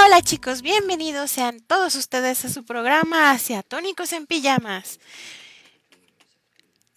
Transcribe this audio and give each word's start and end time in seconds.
Hola, 0.00 0.22
chicos, 0.22 0.62
bienvenidos 0.62 1.30
sean 1.30 1.60
todos 1.60 1.94
ustedes 1.96 2.44
a 2.44 2.48
su 2.48 2.64
programa 2.64 3.30
Tónicos 3.62 4.12
en 4.12 4.26
Pijamas. 4.26 5.00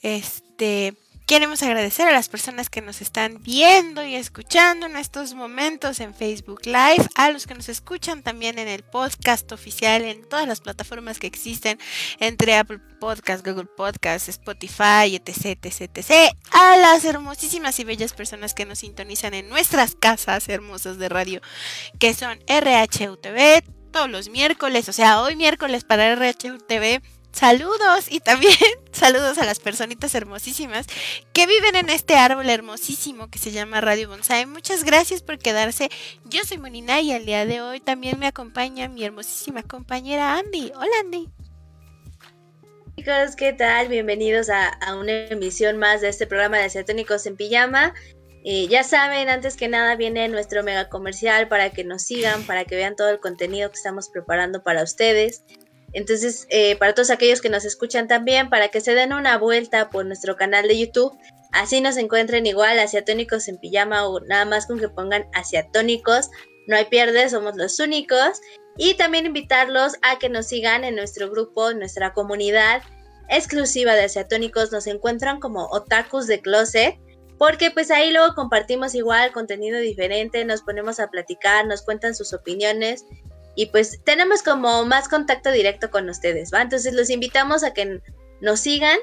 Este, 0.02 0.96
Queremos 1.26 1.64
agradecer 1.64 2.08
a 2.08 2.12
las 2.12 2.30
personas 2.30 2.70
que 2.70 2.82
nos 2.82 3.02
están 3.02 3.42
viendo 3.42 4.06
y 4.06 4.14
escuchando 4.14 4.86
en 4.86 4.96
estos 4.96 5.34
momentos 5.34 6.00
en 6.00 6.14
Facebook 6.14 6.62
Live, 6.66 7.04
a 7.16 7.32
los 7.32 7.48
que 7.48 7.56
nos 7.56 7.68
escuchan 7.68 8.22
también 8.22 8.60
en 8.60 8.68
el 8.68 8.84
podcast 8.84 9.52
oficial 9.52 10.04
en 10.04 10.24
todas 10.30 10.48
las 10.48 10.62
plataformas 10.62 11.18
que 11.18 11.26
existen, 11.26 11.80
entre 12.20 12.56
Apple 12.56 12.78
Podcast, 13.00 13.44
Google 13.44 13.66
Podcast, 13.66 14.30
Spotify, 14.30 15.16
etc, 15.16 15.58
etc, 15.64 15.98
etc, 15.98 16.12
a 16.52 16.78
las 16.78 17.04
hermosísimas 17.06 17.80
y 17.80 17.86
bellas 17.86 18.14
personas 18.14 18.54
que 18.54 18.66
nos 18.66 18.80
sintonizan 18.80 19.34
en 19.34 19.50
nuestras 19.50 19.96
casas 19.96 20.48
hermosas 20.48 21.00
de 21.00 21.10
radio, 21.10 21.42
que 21.98 22.14
son 22.14 22.38
RHUTV 22.48 23.64
todos 23.92 24.10
los 24.12 24.30
miércoles, 24.30 24.90
o 24.90 24.94
sea, 24.94 25.22
hoy 25.22 25.36
miércoles 25.36 25.86
para 25.86 26.14
RHUTV 26.16 27.02
Saludos 27.36 28.06
y 28.10 28.22
también 28.22 28.56
saludos 28.94 29.38
a 29.38 29.46
las 29.46 29.60
personitas 29.60 30.16
hermosísimas 30.16 30.88
que 31.34 31.46
viven 31.46 31.76
en 31.76 31.90
este 31.90 32.16
árbol 32.16 32.50
hermosísimo 32.50 33.30
que 33.30 33.40
se 33.40 33.52
llama 33.52 33.82
Radio 33.82 34.08
Bonsai. 34.08 34.46
Muchas 34.46 34.86
gracias 34.86 35.22
por 35.22 35.38
quedarse. 35.38 35.90
Yo 36.24 36.46
soy 36.46 36.60
Monina 36.60 37.02
y 37.02 37.12
al 37.12 37.26
día 37.26 37.46
de 37.46 37.60
hoy 37.60 37.82
también 37.82 38.20
me 38.20 38.28
acompaña 38.28 38.88
mi 38.88 39.04
hermosísima 39.04 39.64
compañera 39.64 40.38
Andy. 40.38 40.72
Hola 40.78 40.94
Andy. 41.02 41.28
Chicos, 42.96 43.36
¿qué 43.36 43.52
tal? 43.52 43.90
Bienvenidos 43.90 44.50
a, 44.50 44.96
una 44.96 45.12
emisión 45.26 45.78
más 45.78 46.00
de 46.00 46.08
este 46.08 46.28
programa 46.28 46.60
de 46.60 46.64
Asiatónicos 46.64 47.26
en 47.26 47.36
Pijama. 47.36 47.94
Eh, 48.46 48.68
ya 48.70 48.84
saben, 48.86 49.28
antes 49.28 49.58
que 49.58 49.68
nada 49.68 49.98
viene 49.98 50.30
nuestro 50.30 50.64
mega 50.64 50.88
comercial 50.88 51.50
para 51.50 51.72
que 51.72 51.84
nos 51.84 52.04
sigan, 52.04 52.44
para 52.44 52.64
que 52.64 52.78
vean 52.78 52.96
todo 52.96 53.10
el 53.10 53.20
contenido 53.20 53.70
que 53.70 53.76
estamos 53.76 54.08
preparando 54.08 54.64
para 54.64 54.84
ustedes. 54.84 55.44
Entonces, 55.96 56.46
eh, 56.50 56.76
para 56.76 56.94
todos 56.94 57.10
aquellos 57.10 57.42
que 57.42 57.50
nos 57.50 57.64
escuchan 57.64 58.10
también, 58.10 58.50
para 58.50 58.68
que 58.68 58.82
se 58.82 58.94
den 58.94 59.14
una 59.14 59.38
vuelta 59.38 59.90
por 59.90 60.06
nuestro 60.06 60.36
canal 60.36 60.68
de 60.68 60.78
YouTube, 60.78 61.18
así 61.54 61.80
nos 61.80 61.96
encuentren 61.96 62.46
igual, 62.46 62.78
asiatónicos 62.80 63.48
en 63.48 63.58
pijama 63.58 64.06
o 64.06 64.20
nada 64.20 64.44
más 64.44 64.68
con 64.68 64.78
que 64.78 64.90
pongan 64.90 65.26
asiatónicos, 65.34 66.30
no 66.68 66.76
hay 66.76 66.86
pierde, 66.86 67.30
somos 67.30 67.56
los 67.56 67.80
únicos. 67.80 68.42
Y 68.78 68.96
también 68.96 69.26
invitarlos 69.26 69.94
a 70.02 70.20
que 70.20 70.28
nos 70.28 70.48
sigan 70.48 70.84
en 70.84 70.96
nuestro 70.96 71.32
grupo, 71.32 71.72
nuestra 71.72 72.12
comunidad 72.12 72.82
exclusiva 73.30 73.94
de 73.94 74.04
asiatónicos, 74.04 74.74
nos 74.74 74.88
encuentran 74.88 75.40
como 75.40 75.68
otakus 75.68 76.28
de 76.28 76.42
closet. 76.42 77.00
Porque 77.38 77.72
pues 77.72 77.90
ahí 77.90 78.12
luego 78.12 78.36
compartimos 78.36 78.96
igual 78.96 79.32
contenido 79.32 79.80
diferente, 79.80 80.44
nos 80.44 80.62
ponemos 80.62 81.00
a 81.00 81.10
platicar, 81.10 81.66
nos 81.68 81.84
cuentan 81.84 82.16
sus 82.16 82.34
opiniones 82.34 83.06
y 83.56 83.68
pues 83.68 84.02
tenemos 84.04 84.44
como 84.44 84.86
más 84.86 85.08
contacto 85.08 85.52
directo 85.52 85.90
con 85.90 86.10
ustedes, 86.10 86.52
¿va? 86.54 86.62
Entonces 86.62 86.94
los 86.94 87.10
invitamos 87.10 87.64
a 87.64 87.74
que 87.74 88.02
nos 88.42 88.60
sigan 88.60 88.98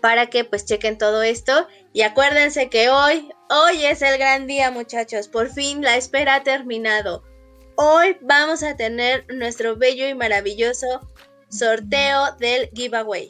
para 0.00 0.28
que 0.28 0.44
pues 0.44 0.64
chequen 0.64 0.98
todo 0.98 1.22
esto 1.22 1.66
y 1.92 2.02
acuérdense 2.02 2.68
que 2.68 2.90
hoy, 2.90 3.30
hoy 3.50 3.84
es 3.84 4.02
el 4.02 4.18
gran 4.18 4.46
día 4.46 4.70
muchachos, 4.70 5.28
por 5.28 5.50
fin 5.50 5.82
la 5.82 5.96
espera 5.96 6.36
ha 6.36 6.42
terminado. 6.42 7.24
Hoy 7.76 8.16
vamos 8.20 8.62
a 8.62 8.76
tener 8.76 9.24
nuestro 9.34 9.76
bello 9.76 10.06
y 10.06 10.14
maravilloso 10.14 11.00
sorteo 11.50 12.36
del 12.38 12.70
giveaway. 12.74 13.28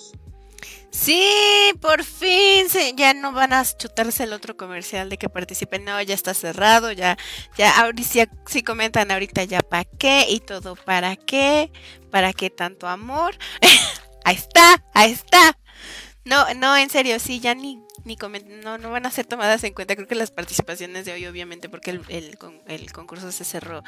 Sí, 0.95 1.73
por 1.81 2.05
fin, 2.05 2.69
ya 2.97 3.15
no 3.15 3.33
van 3.33 3.53
a 3.53 3.65
chutarse 3.65 4.23
el 4.23 4.33
otro 4.33 4.57
comercial 4.57 5.09
de 5.09 5.19
que 5.19 5.29
participen, 5.29 5.85
no, 5.85 6.01
ya 6.01 6.15
está 6.15 6.35
cerrado, 6.35 6.93
ya, 6.93 7.19
ya, 7.59 7.81
ahorita 7.81 8.29
sí, 8.47 8.63
comentan 8.63 9.11
ahorita 9.11 9.43
ya 9.43 9.61
para 9.61 9.85
qué 9.85 10.27
y 10.29 10.39
todo 10.39 10.77
para 10.77 11.17
qué, 11.17 11.73
para 12.13 12.33
qué 12.33 12.49
tanto 12.49 12.87
amor. 12.87 13.37
ahí 14.25 14.37
está, 14.37 14.85
ahí 14.95 15.11
está. 15.11 15.59
No, 16.25 16.55
no, 16.55 16.77
en 16.77 16.89
serio, 16.91 17.19
sí, 17.19 17.41
ya 17.41 17.57
ni, 17.57 17.83
ni 18.05 18.17
no, 18.63 18.79
no 18.79 18.91
van 18.91 19.07
a 19.07 19.11
ser 19.11 19.27
tomadas 19.27 19.65
en 19.65 19.73
cuenta. 19.73 19.97
Creo 19.97 20.07
que 20.07 20.15
las 20.15 20.31
participaciones 20.31 21.05
de 21.05 21.13
hoy, 21.13 21.27
obviamente, 21.27 21.69
porque 21.69 21.91
el, 21.91 22.03
el, 22.09 22.39
el 22.67 22.93
concurso 22.93 23.33
se 23.33 23.45
cerró 23.45 23.83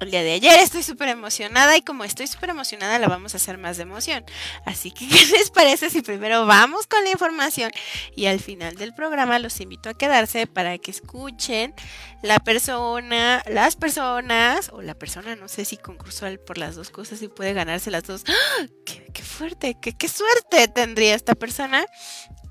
el 0.00 0.10
día 0.10 0.22
de 0.22 0.32
ayer. 0.32 0.58
Estoy 0.60 0.82
súper 0.82 1.08
emocionada 1.08 1.76
y 1.76 1.82
como 1.82 2.04
estoy 2.04 2.26
súper 2.26 2.50
emocionada 2.50 2.98
la 2.98 3.08
vamos 3.08 3.34
a 3.34 3.36
hacer 3.36 3.58
más 3.58 3.76
de 3.76 3.82
emoción. 3.82 4.24
Así 4.64 4.90
que, 4.90 5.06
¿qué 5.08 5.26
les 5.26 5.50
parece 5.50 5.90
si 5.90 6.02
primero 6.02 6.46
vamos 6.46 6.86
con 6.86 7.04
la 7.04 7.10
información 7.10 7.70
y 8.16 8.26
al 8.26 8.40
final 8.40 8.76
del 8.76 8.94
programa 8.94 9.38
los 9.38 9.60
invito 9.60 9.90
a 9.90 9.94
quedarse 9.94 10.46
para 10.46 10.78
que 10.78 10.90
escuchen 10.90 11.74
la 12.22 12.38
persona, 12.38 13.42
las 13.46 13.76
personas 13.76 14.70
o 14.72 14.80
la 14.80 14.94
persona, 14.94 15.36
no 15.36 15.48
sé 15.48 15.64
si 15.64 15.76
concursó 15.76 16.26
por 16.46 16.56
las 16.56 16.76
dos 16.76 16.90
cosas 16.90 17.20
y 17.22 17.28
puede 17.28 17.52
ganarse 17.52 17.90
las 17.90 18.04
dos. 18.04 18.24
¡Ah! 18.28 18.66
¡Qué, 18.84 19.22
fuerte! 19.22 19.76
Qué, 19.80 19.92
¡Qué 19.92 20.08
suerte 20.08 20.68
tendría 20.68 21.14
esta 21.14 21.34
persona! 21.34 21.84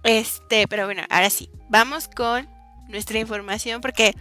Este, 0.03 0.67
pero 0.67 0.85
bueno, 0.85 1.03
ahora 1.09 1.29
sí, 1.29 1.49
vamos 1.69 2.07
con 2.07 2.49
nuestra 2.87 3.19
información 3.19 3.81
porque 3.81 4.15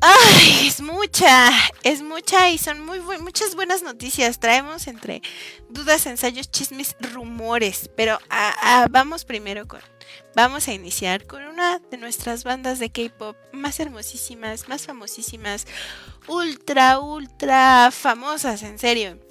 Ay, 0.00 0.66
es 0.68 0.82
mucha, 0.82 1.50
es 1.82 2.02
mucha 2.02 2.50
y 2.50 2.58
son 2.58 2.84
muy 2.84 3.00
muchas 3.00 3.54
buenas 3.54 3.82
noticias. 3.82 4.38
Traemos 4.38 4.86
entre 4.88 5.22
dudas, 5.70 6.04
ensayos, 6.04 6.50
chismes, 6.50 6.96
rumores, 7.00 7.90
pero 7.96 8.18
vamos 8.90 9.24
primero 9.24 9.66
con, 9.66 9.80
vamos 10.34 10.68
a 10.68 10.74
iniciar 10.74 11.26
con 11.26 11.44
una 11.44 11.78
de 11.78 11.96
nuestras 11.96 12.44
bandas 12.44 12.78
de 12.78 12.90
K-pop 12.90 13.36
más 13.52 13.80
hermosísimas, 13.80 14.68
más 14.68 14.84
famosísimas, 14.84 15.66
ultra, 16.28 16.98
ultra 16.98 17.90
famosas, 17.90 18.62
en 18.62 18.78
serio. 18.78 19.25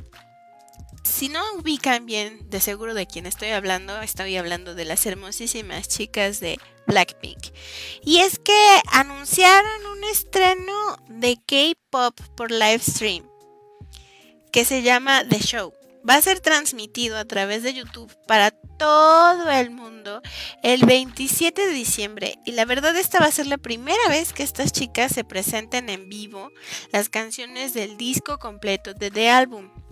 Si 1.05 1.29
no 1.29 1.39
ubican 1.53 2.07
bien 2.07 2.49
de 2.49 2.59
seguro 2.59 2.95
de 2.95 3.05
quién 3.05 3.27
estoy 3.27 3.49
hablando, 3.49 4.01
estoy 4.01 4.35
hablando 4.37 4.73
de 4.73 4.85
las 4.85 5.05
hermosísimas 5.05 5.87
chicas 5.87 6.39
de 6.39 6.59
Blackpink. 6.87 7.37
Y 8.03 8.17
es 8.17 8.39
que 8.39 8.81
anunciaron 8.91 9.85
un 9.85 10.03
estreno 10.05 10.97
de 11.07 11.37
K-Pop 11.45 12.19
por 12.35 12.51
live 12.51 12.79
stream 12.79 13.23
que 14.51 14.65
se 14.65 14.81
llama 14.81 15.23
The 15.29 15.39
Show. 15.39 15.73
Va 16.09 16.15
a 16.15 16.21
ser 16.21 16.39
transmitido 16.39 17.17
a 17.17 17.25
través 17.25 17.61
de 17.61 17.73
YouTube 17.73 18.11
para 18.27 18.51
todo 18.51 19.49
el 19.51 19.69
mundo 19.69 20.21
el 20.63 20.85
27 20.85 21.67
de 21.67 21.73
diciembre 21.73 22.39
y 22.45 22.51
la 22.51 22.65
verdad 22.65 22.95
esta 22.97 23.19
va 23.19 23.27
a 23.27 23.31
ser 23.31 23.47
la 23.47 23.57
primera 23.57 24.09
vez 24.09 24.33
que 24.33 24.43
estas 24.43 24.71
chicas 24.71 25.13
se 25.13 25.23
presenten 25.23 25.89
en 25.89 26.09
vivo 26.09 26.51
las 26.91 27.09
canciones 27.09 27.73
del 27.73 27.95
disco 27.95 28.37
completo 28.39 28.93
de 28.93 29.11
The 29.11 29.29
Album. 29.29 29.84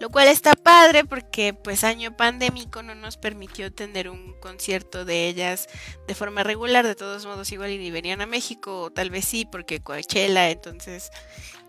Lo 0.00 0.10
cual 0.10 0.28
está 0.28 0.54
padre 0.54 1.04
porque 1.04 1.54
pues 1.54 1.82
año 1.82 2.16
pandémico 2.16 2.82
no 2.82 2.94
nos 2.94 3.16
permitió 3.16 3.72
tener 3.72 4.08
un 4.08 4.34
concierto 4.40 5.04
de 5.04 5.28
ellas 5.28 5.68
de 6.06 6.14
forma 6.14 6.44
regular. 6.44 6.86
De 6.86 6.94
todos 6.94 7.26
modos 7.26 7.50
igual 7.50 7.70
y 7.70 7.90
venían 7.90 8.20
a 8.20 8.26
México 8.26 8.82
o 8.82 8.90
tal 8.90 9.10
vez 9.10 9.24
sí 9.24 9.44
porque 9.50 9.80
Coachella 9.80 10.50
entonces 10.50 11.10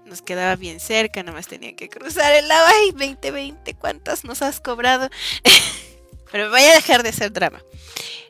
nos 0.06 0.22
quedaba 0.22 0.56
bien 0.56 0.80
cerca, 0.80 1.22
nada 1.22 1.38
más 1.38 1.48
tenían 1.48 1.76
que 1.76 1.88
cruzar 1.88 2.34
el 2.34 2.50
agua 2.52 2.74
y 2.88 2.92
2020, 2.92 3.76
¿cuántas 3.76 4.24
nos 4.24 4.42
has 4.42 4.60
cobrado? 4.60 5.10
Pero 6.32 6.50
voy 6.50 6.62
a 6.62 6.74
dejar 6.74 7.04
de 7.04 7.10
hacer 7.10 7.32
drama. 7.32 7.64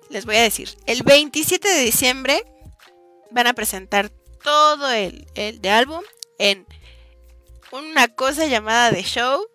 Les 0.10 0.26
voy 0.26 0.36
a 0.36 0.42
decir, 0.42 0.70
el 0.86 1.04
27 1.04 1.68
de 1.68 1.82
diciembre 1.82 2.44
van 3.32 3.48
a 3.48 3.54
presentar 3.54 4.10
todo 4.44 4.92
el, 4.92 5.28
el 5.36 5.62
de 5.62 5.70
álbum 5.70 6.04
en 6.38 6.66
una 7.72 8.08
cosa 8.08 8.46
llamada 8.48 8.92
The 8.92 9.04
Show 9.04 9.46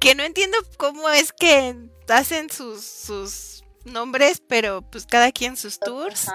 que 0.00 0.14
no 0.14 0.22
entiendo 0.22 0.58
cómo 0.76 1.08
es 1.10 1.32
que 1.32 1.74
hacen 2.08 2.50
sus, 2.50 2.84
sus 2.84 3.64
nombres, 3.84 4.42
pero 4.46 4.82
pues 4.82 5.06
cada 5.06 5.32
quien 5.32 5.56
sus 5.56 5.78
tours. 5.78 6.28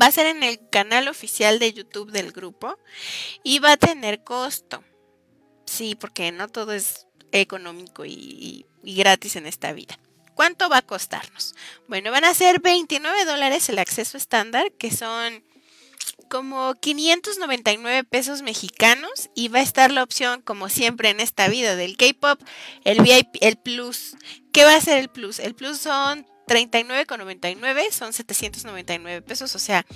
Va 0.00 0.06
a 0.06 0.12
ser 0.12 0.26
en 0.26 0.42
el 0.42 0.68
canal 0.70 1.06
oficial 1.08 1.58
de 1.58 1.72
YouTube 1.72 2.10
del 2.10 2.32
grupo 2.32 2.78
y 3.44 3.60
va 3.60 3.72
a 3.72 3.76
tener 3.76 4.24
costo. 4.24 4.82
Sí, 5.66 5.94
porque 5.94 6.32
no 6.32 6.48
todo 6.48 6.72
es 6.72 7.06
económico 7.30 8.04
y, 8.04 8.66
y 8.82 8.94
gratis 8.96 9.36
en 9.36 9.46
esta 9.46 9.72
vida. 9.72 9.98
¿Cuánto 10.34 10.68
va 10.68 10.78
a 10.78 10.82
costarnos? 10.82 11.54
Bueno, 11.86 12.10
van 12.10 12.24
a 12.24 12.34
ser 12.34 12.60
29 12.60 13.24
dólares 13.24 13.68
el 13.68 13.78
acceso 13.78 14.16
estándar, 14.16 14.72
que 14.72 14.90
son 14.90 15.44
como 16.28 16.74
599 16.74 18.04
pesos 18.04 18.42
mexicanos 18.42 19.30
y 19.34 19.48
va 19.48 19.58
a 19.60 19.62
estar 19.62 19.90
la 19.90 20.02
opción, 20.02 20.42
como 20.42 20.68
siempre 20.68 21.10
en 21.10 21.20
esta 21.20 21.48
vida 21.48 21.76
del 21.76 21.96
K-Pop, 21.96 22.40
el 22.84 23.02
VIP, 23.02 23.36
el 23.40 23.56
Plus. 23.56 24.16
¿Qué 24.52 24.64
va 24.64 24.76
a 24.76 24.80
ser 24.80 24.98
el 24.98 25.08
Plus? 25.08 25.38
El 25.38 25.54
Plus 25.54 25.78
son 25.78 26.26
39,99, 26.46 27.90
son 27.90 28.12
799 28.12 29.22
pesos, 29.22 29.54
o 29.54 29.58
sea, 29.58 29.86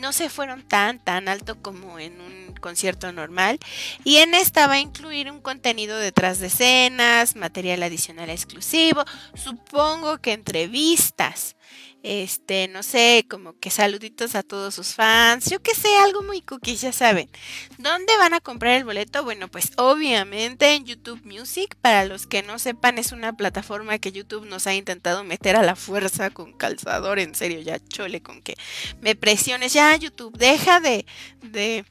no 0.00 0.12
se 0.12 0.28
fueron 0.28 0.62
tan 0.62 0.98
tan 0.98 1.28
alto 1.28 1.60
como 1.60 1.98
en 1.98 2.20
un 2.20 2.54
concierto 2.60 3.12
normal 3.12 3.58
y 4.04 4.16
en 4.16 4.34
esta 4.34 4.66
va 4.66 4.74
a 4.74 4.80
incluir 4.80 5.30
un 5.30 5.40
contenido 5.40 5.98
detrás 5.98 6.38
de 6.38 6.46
escenas, 6.46 7.36
material 7.36 7.82
adicional 7.82 8.30
exclusivo, 8.30 9.04
supongo 9.34 10.18
que 10.18 10.32
entrevistas 10.32 11.56
este, 12.02 12.66
no 12.68 12.82
sé, 12.82 13.24
como 13.28 13.58
que 13.58 13.70
saluditos 13.70 14.34
a 14.34 14.42
todos 14.42 14.74
sus 14.74 14.94
fans, 14.94 15.48
yo 15.48 15.62
que 15.62 15.74
sé, 15.74 15.88
algo 15.98 16.22
muy 16.22 16.42
cookies, 16.42 16.80
ya 16.80 16.92
saben. 16.92 17.30
¿Dónde 17.78 18.16
van 18.18 18.34
a 18.34 18.40
comprar 18.40 18.76
el 18.76 18.84
boleto? 18.84 19.22
Bueno, 19.22 19.48
pues 19.48 19.70
obviamente 19.76 20.74
en 20.74 20.84
YouTube 20.84 21.20
Music, 21.24 21.76
para 21.80 22.04
los 22.04 22.26
que 22.26 22.42
no 22.42 22.58
sepan, 22.58 22.98
es 22.98 23.12
una 23.12 23.36
plataforma 23.36 23.98
que 23.98 24.12
YouTube 24.12 24.46
nos 24.46 24.66
ha 24.66 24.74
intentado 24.74 25.22
meter 25.22 25.54
a 25.54 25.62
la 25.62 25.76
fuerza 25.76 26.30
con 26.30 26.52
calzador, 26.52 27.18
en 27.20 27.34
serio, 27.34 27.60
ya 27.60 27.78
chole 27.78 28.20
con 28.20 28.42
que 28.42 28.56
me 29.00 29.14
presiones, 29.14 29.72
ya 29.72 29.81
YouTube, 29.96 30.36
deja 30.36 30.80
de, 30.80 31.06
de 31.42 31.84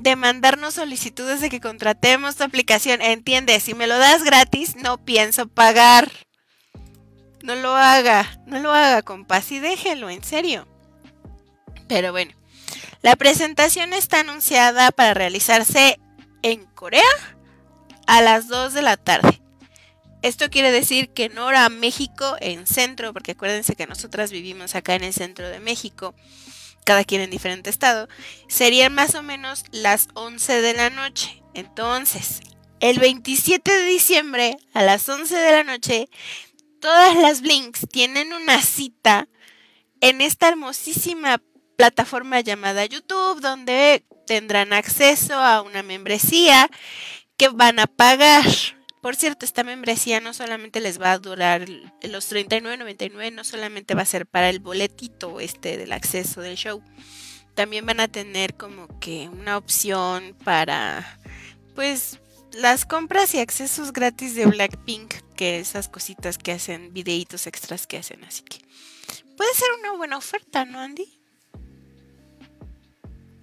de 0.00 0.16
mandarnos 0.16 0.74
solicitudes 0.74 1.40
de 1.40 1.48
que 1.48 1.60
contratemos 1.60 2.36
tu 2.36 2.44
aplicación. 2.44 3.00
Entiende, 3.00 3.60
si 3.60 3.74
me 3.74 3.86
lo 3.86 3.96
das 3.98 4.24
gratis, 4.24 4.76
no 4.76 4.98
pienso 5.04 5.46
pagar. 5.46 6.10
No 7.42 7.54
lo 7.54 7.74
haga, 7.74 8.40
no 8.46 8.58
lo 8.58 8.72
haga, 8.72 9.02
compas, 9.02 9.52
y 9.52 9.58
déjelo, 9.58 10.08
en 10.08 10.24
serio. 10.24 10.66
Pero 11.88 12.10
bueno, 12.10 12.32
la 13.02 13.16
presentación 13.16 13.92
está 13.92 14.20
anunciada 14.20 14.90
para 14.90 15.12
realizarse 15.12 16.00
en 16.42 16.64
Corea 16.64 17.02
a 18.06 18.22
las 18.22 18.48
2 18.48 18.72
de 18.72 18.82
la 18.82 18.96
tarde. 18.96 19.42
Esto 20.22 20.48
quiere 20.48 20.72
decir 20.72 21.10
que 21.10 21.24
en 21.24 21.36
hora 21.36 21.68
México, 21.68 22.36
en 22.40 22.66
centro, 22.66 23.12
porque 23.12 23.32
acuérdense 23.32 23.76
que 23.76 23.86
nosotras 23.86 24.30
vivimos 24.30 24.74
acá 24.74 24.94
en 24.94 25.04
el 25.04 25.12
centro 25.12 25.46
de 25.50 25.60
México, 25.60 26.14
cada 26.84 27.04
quien 27.04 27.22
en 27.22 27.30
diferente 27.30 27.70
estado, 27.70 28.08
serían 28.48 28.94
más 28.94 29.14
o 29.14 29.22
menos 29.22 29.64
las 29.72 30.08
11 30.14 30.60
de 30.60 30.74
la 30.74 30.90
noche. 30.90 31.42
Entonces, 31.54 32.40
el 32.80 32.98
27 32.98 33.70
de 33.70 33.84
diciembre 33.84 34.56
a 34.72 34.82
las 34.82 35.08
11 35.08 35.34
de 35.34 35.52
la 35.52 35.64
noche 35.64 36.08
todas 36.80 37.16
las 37.16 37.40
Blinks 37.40 37.86
tienen 37.90 38.34
una 38.34 38.60
cita 38.60 39.26
en 40.02 40.20
esta 40.20 40.48
hermosísima 40.48 41.40
plataforma 41.76 42.40
llamada 42.40 42.84
YouTube, 42.84 43.40
donde 43.40 44.04
tendrán 44.26 44.74
acceso 44.74 45.34
a 45.34 45.62
una 45.62 45.82
membresía 45.82 46.70
que 47.38 47.48
van 47.48 47.78
a 47.78 47.86
pagar. 47.86 48.44
Por 49.04 49.16
cierto, 49.16 49.44
esta 49.44 49.64
membresía 49.64 50.18
no 50.20 50.32
solamente 50.32 50.80
les 50.80 50.98
va 50.98 51.12
a 51.12 51.18
durar 51.18 51.68
los 51.68 52.32
39.99, 52.32 53.34
no 53.34 53.44
solamente 53.44 53.94
va 53.94 54.00
a 54.00 54.06
ser 54.06 54.24
para 54.24 54.48
el 54.48 54.60
boletito 54.60 55.40
este 55.40 55.76
del 55.76 55.92
acceso 55.92 56.40
del 56.40 56.56
show. 56.56 56.82
También 57.52 57.84
van 57.84 58.00
a 58.00 58.08
tener 58.08 58.54
como 58.54 58.98
que 59.00 59.28
una 59.28 59.58
opción 59.58 60.34
para 60.42 61.20
pues 61.74 62.18
las 62.54 62.86
compras 62.86 63.34
y 63.34 63.40
accesos 63.40 63.92
gratis 63.92 64.34
de 64.36 64.46
Blackpink, 64.46 65.12
que 65.36 65.58
esas 65.58 65.90
cositas 65.90 66.38
que 66.38 66.52
hacen, 66.52 66.94
videitos 66.94 67.46
extras 67.46 67.86
que 67.86 67.98
hacen, 67.98 68.24
así 68.24 68.42
que 68.42 68.56
puede 69.36 69.52
ser 69.52 69.68
una 69.80 69.98
buena 69.98 70.16
oferta, 70.16 70.64
¿no, 70.64 70.80
Andy? 70.80 71.20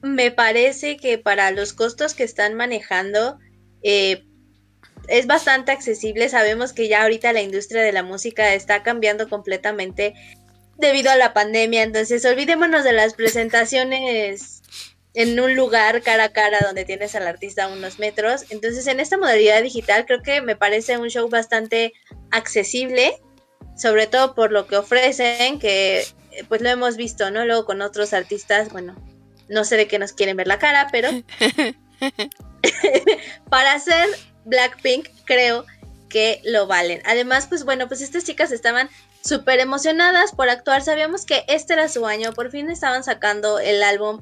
Me 0.02 0.32
parece 0.32 0.98
que 0.98 1.20
para 1.20 1.52
los 1.52 1.74
costos 1.74 2.16
que 2.16 2.24
están 2.24 2.56
manejando 2.56 3.38
eh, 3.84 4.26
es 5.08 5.28
bastante 5.28 5.72
accesible. 5.72 6.30
Sabemos 6.30 6.74
que 6.74 6.88
ya 6.88 7.04
ahorita 7.04 7.34
la 7.34 7.42
industria 7.42 7.82
de 7.82 7.92
la 7.92 8.04
música 8.04 8.54
está 8.54 8.84
cambiando 8.84 9.30
completamente 9.30 10.14
debido 10.78 11.12
a 11.12 11.16
la 11.16 11.34
pandemia, 11.34 11.84
entonces 11.84 12.26
olvidémonos 12.26 12.84
de 12.84 12.94
las 12.94 13.14
presentaciones 13.14 14.62
en 15.14 15.40
un 15.40 15.56
lugar 15.56 16.02
cara 16.02 16.26
a 16.26 16.34
cara 16.34 16.60
donde 16.62 16.86
tienes 16.86 17.16
al 17.16 17.28
artista 17.28 17.66
a 17.66 17.68
unos 17.68 18.00
metros. 18.00 18.46
Entonces, 18.50 18.88
en 18.88 19.00
esta 19.00 19.18
modalidad 19.18 19.62
digital 19.62 20.06
creo 20.06 20.22
que 20.22 20.42
me 20.42 20.56
parece 20.56 20.98
un 20.98 21.10
show 21.10 21.30
bastante 21.30 21.94
accesible, 22.32 23.22
sobre 23.78 24.08
todo 24.08 24.34
por 24.34 24.52
lo 24.52 24.68
que 24.68 24.78
ofrecen, 24.78 25.60
que 25.60 26.00
eh, 26.00 26.44
pues 26.48 26.62
lo 26.62 26.70
hemos 26.70 26.98
visto, 26.98 27.30
¿no? 27.30 27.46
Luego 27.46 27.66
con 27.66 27.82
otros 27.82 28.14
artistas, 28.14 28.72
bueno, 28.72 28.96
no 29.50 29.66
sé 29.66 29.78
de 29.78 29.88
qué 29.88 30.00
nos 30.00 30.14
quieren 30.14 30.38
ver 30.38 30.48
la 30.48 30.60
cara, 30.60 30.88
pero 30.92 31.10
para 33.50 33.74
hacer 33.74 34.08
Blackpink 34.46 35.08
creo 35.26 35.66
que 36.10 36.42
lo 36.44 36.68
valen. 36.68 37.02
Además, 37.06 37.48
pues 37.48 37.64
bueno, 37.64 37.88
pues 37.88 38.02
estas 38.02 38.26
chicas 38.26 38.52
estaban 38.52 38.90
súper 39.24 39.60
emocionadas 39.60 40.34
por 40.34 40.50
actuar. 40.50 40.82
Sabíamos 40.82 41.26
que 41.26 41.44
este 41.48 41.74
era 41.74 41.88
su 41.88 42.06
año, 42.06 42.34
por 42.34 42.52
fin 42.52 42.70
estaban 42.70 43.04
sacando 43.04 43.60
el 43.60 43.84
álbum 43.84 44.22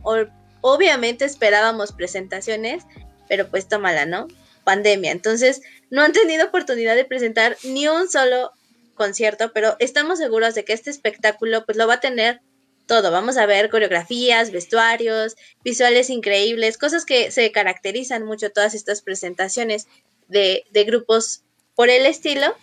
obviamente 0.62 1.26
esperábamos 1.26 1.94
presentaciones, 1.94 2.84
pero 3.28 3.48
pues 3.50 3.68
tómala, 3.68 4.06
¿no? 4.06 4.28
Pandemia. 4.64 5.12
Entonces, 5.12 5.62
no 5.90 6.02
han 6.02 6.12
tenido 6.12 6.48
oportunidad 6.48 6.96
de 6.96 7.06
presentar 7.06 7.58
ni 7.64 7.88
un 7.88 8.10
solo 8.10 8.52
concierto, 8.96 9.52
pero 9.54 9.76
estamos 9.80 10.20
seguros 10.20 10.54
de 10.56 10.66
que 10.66 10.74
este 10.74 10.90
espectáculo 10.90 11.66
pues 11.66 11.78
lo 11.78 11.88
va 11.88 11.96
a 11.96 12.00
tener 12.02 12.42
todo. 12.86 13.12
Vamos 13.12 13.38
a 13.38 13.46
ver 13.46 13.70
coreografías, 13.70 14.52
vestuarios, 14.52 15.38
visuales 15.64 16.10
increíbles, 16.10 16.78
cosas 16.78 17.06
que 17.06 17.32
se 17.32 17.52
caracterizan 17.52 18.26
mucho 18.26 18.50
todas 18.50 18.74
estas 18.74 19.02
presentaciones 19.02 19.88
de, 20.30 20.64
grupos 20.86 21.44
por 21.76 21.90
el 21.90 22.06
estilo. 22.06 22.56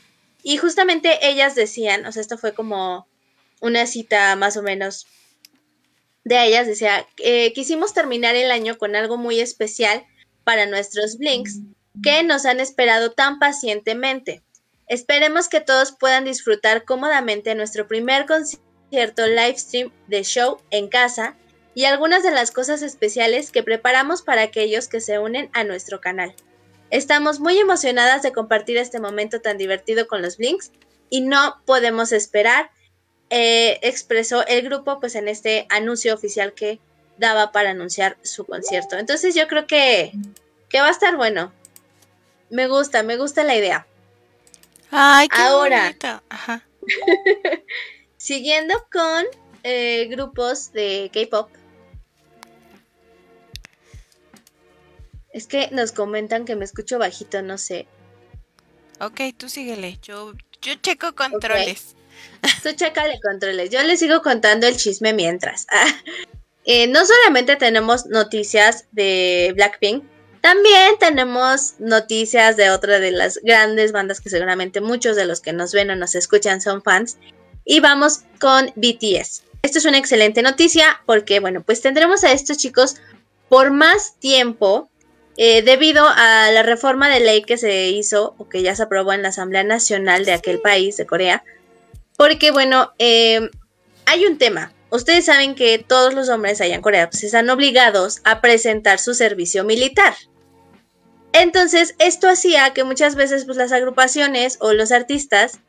Y 0.42 0.56
justamente 0.56 1.28
ellas 1.28 1.54
decían, 1.54 2.06
o 2.06 2.12
sea, 2.12 2.22
esto 2.22 2.38
fue 2.38 2.54
como 2.54 3.06
una 3.60 3.86
cita 3.86 4.34
más 4.36 4.56
o 4.56 4.62
menos 4.62 5.06
de 6.26 6.44
ellas 6.44 6.66
decía, 6.66 7.06
eh, 7.18 7.52
quisimos 7.52 7.94
terminar 7.94 8.34
el 8.34 8.50
año 8.50 8.78
con 8.78 8.96
algo 8.96 9.16
muy 9.16 9.38
especial 9.38 10.04
para 10.42 10.66
nuestros 10.66 11.18
Blinks 11.18 11.60
que 12.02 12.24
nos 12.24 12.46
han 12.46 12.58
esperado 12.58 13.12
tan 13.12 13.38
pacientemente. 13.38 14.42
Esperemos 14.88 15.48
que 15.48 15.60
todos 15.60 15.92
puedan 15.92 16.24
disfrutar 16.24 16.84
cómodamente 16.84 17.54
nuestro 17.54 17.86
primer 17.86 18.26
concierto 18.26 19.26
live 19.28 19.56
stream 19.56 19.92
de 20.08 20.24
show 20.24 20.60
en 20.70 20.88
casa 20.88 21.36
y 21.76 21.84
algunas 21.84 22.24
de 22.24 22.32
las 22.32 22.50
cosas 22.50 22.82
especiales 22.82 23.52
que 23.52 23.62
preparamos 23.62 24.22
para 24.22 24.42
aquellos 24.42 24.88
que 24.88 25.00
se 25.00 25.20
unen 25.20 25.48
a 25.52 25.62
nuestro 25.62 26.00
canal. 26.00 26.34
Estamos 26.90 27.40
muy 27.40 27.58
emocionadas 27.58 28.22
de 28.22 28.32
compartir 28.32 28.76
este 28.76 29.00
momento 29.00 29.40
tan 29.40 29.58
divertido 29.58 30.06
con 30.06 30.22
los 30.22 30.36
Blinks 30.36 30.70
y 31.10 31.22
no 31.22 31.60
podemos 31.64 32.12
esperar 32.12 32.70
eh, 33.28 33.80
expresó 33.82 34.46
el 34.46 34.62
grupo 34.62 35.00
pues 35.00 35.16
en 35.16 35.26
este 35.26 35.66
anuncio 35.68 36.14
oficial 36.14 36.52
que 36.52 36.78
daba 37.18 37.50
para 37.50 37.70
anunciar 37.70 38.16
su 38.22 38.44
concierto. 38.44 38.96
Entonces 38.96 39.34
yo 39.34 39.48
creo 39.48 39.66
que, 39.66 40.12
que 40.68 40.80
va 40.80 40.88
a 40.88 40.92
estar 40.92 41.16
bueno. 41.16 41.52
Me 42.50 42.68
gusta, 42.68 43.02
me 43.02 43.16
gusta 43.16 43.42
la 43.42 43.56
idea. 43.56 43.86
Ay, 44.92 45.28
qué 45.28 45.42
Ahora, 45.42 45.96
siguiendo 48.16 48.74
con 48.92 49.24
eh, 49.64 50.06
grupos 50.08 50.72
de 50.72 51.10
K-pop. 51.12 51.50
Es 55.36 55.46
que 55.46 55.68
nos 55.70 55.92
comentan 55.92 56.46
que 56.46 56.56
me 56.56 56.64
escucho 56.64 56.98
bajito, 56.98 57.42
no 57.42 57.58
sé. 57.58 57.86
Ok, 59.00 59.20
tú 59.36 59.50
síguele. 59.50 59.98
Yo, 60.00 60.32
yo 60.62 60.74
checo 60.76 61.14
controles. 61.14 61.94
Tú 62.62 62.72
chécale 62.72 63.20
controles. 63.20 63.68
Yo 63.68 63.82
les 63.82 64.00
sigo 64.00 64.22
contando 64.22 64.66
el 64.66 64.78
chisme 64.78 65.12
mientras. 65.12 65.66
Eh, 66.68 66.88
no 66.88 67.06
solamente 67.06 67.54
tenemos 67.54 68.06
noticias 68.06 68.86
de 68.90 69.52
Blackpink, 69.54 70.02
también 70.40 70.98
tenemos 70.98 71.78
noticias 71.78 72.56
de 72.56 72.70
otra 72.70 72.98
de 72.98 73.12
las 73.12 73.38
grandes 73.40 73.92
bandas 73.92 74.20
que 74.20 74.30
seguramente 74.30 74.80
muchos 74.80 75.14
de 75.14 75.26
los 75.26 75.40
que 75.40 75.52
nos 75.52 75.70
ven 75.72 75.90
o 75.90 75.94
nos 75.94 76.16
escuchan 76.16 76.60
son 76.60 76.82
fans. 76.82 77.18
Y 77.64 77.78
vamos 77.78 78.22
con 78.40 78.72
BTS. 78.74 79.44
Esto 79.62 79.78
es 79.78 79.84
una 79.84 79.98
excelente 79.98 80.42
noticia 80.42 81.00
porque, 81.06 81.38
bueno, 81.38 81.62
pues 81.62 81.82
tendremos 81.82 82.24
a 82.24 82.32
estos 82.32 82.58
chicos 82.58 82.96
por 83.48 83.70
más 83.70 84.16
tiempo 84.18 84.90
eh, 85.36 85.62
debido 85.62 86.04
a 86.06 86.50
la 86.50 86.62
reforma 86.62 87.08
de 87.08 87.20
ley 87.20 87.42
que 87.42 87.58
se 87.58 87.88
hizo 87.88 88.34
o 88.38 88.48
que 88.48 88.62
ya 88.62 88.74
se 88.74 88.84
aprobó 88.84 89.12
en 89.12 89.22
la 89.22 89.28
Asamblea 89.28 89.64
Nacional 89.64 90.24
de 90.24 90.32
aquel 90.32 90.60
país, 90.60 90.96
de 90.96 91.06
Corea, 91.06 91.44
porque, 92.16 92.50
bueno, 92.50 92.92
eh, 92.98 93.50
hay 94.06 94.26
un 94.26 94.38
tema. 94.38 94.72
Ustedes 94.90 95.26
saben 95.26 95.54
que 95.54 95.78
todos 95.78 96.14
los 96.14 96.28
hombres 96.28 96.60
allá 96.60 96.74
en 96.74 96.80
Corea 96.80 97.10
pues, 97.10 97.24
están 97.24 97.50
obligados 97.50 98.20
a 98.24 98.40
presentar 98.40 98.98
su 98.98 99.14
servicio 99.14 99.64
militar. 99.64 100.14
Entonces, 101.32 101.94
esto 101.98 102.28
hacía 102.28 102.72
que 102.72 102.84
muchas 102.84 103.14
veces 103.14 103.44
pues, 103.44 103.58
las 103.58 103.72
agrupaciones 103.72 104.56
o 104.60 104.72
los 104.72 104.92
artistas 104.92 105.60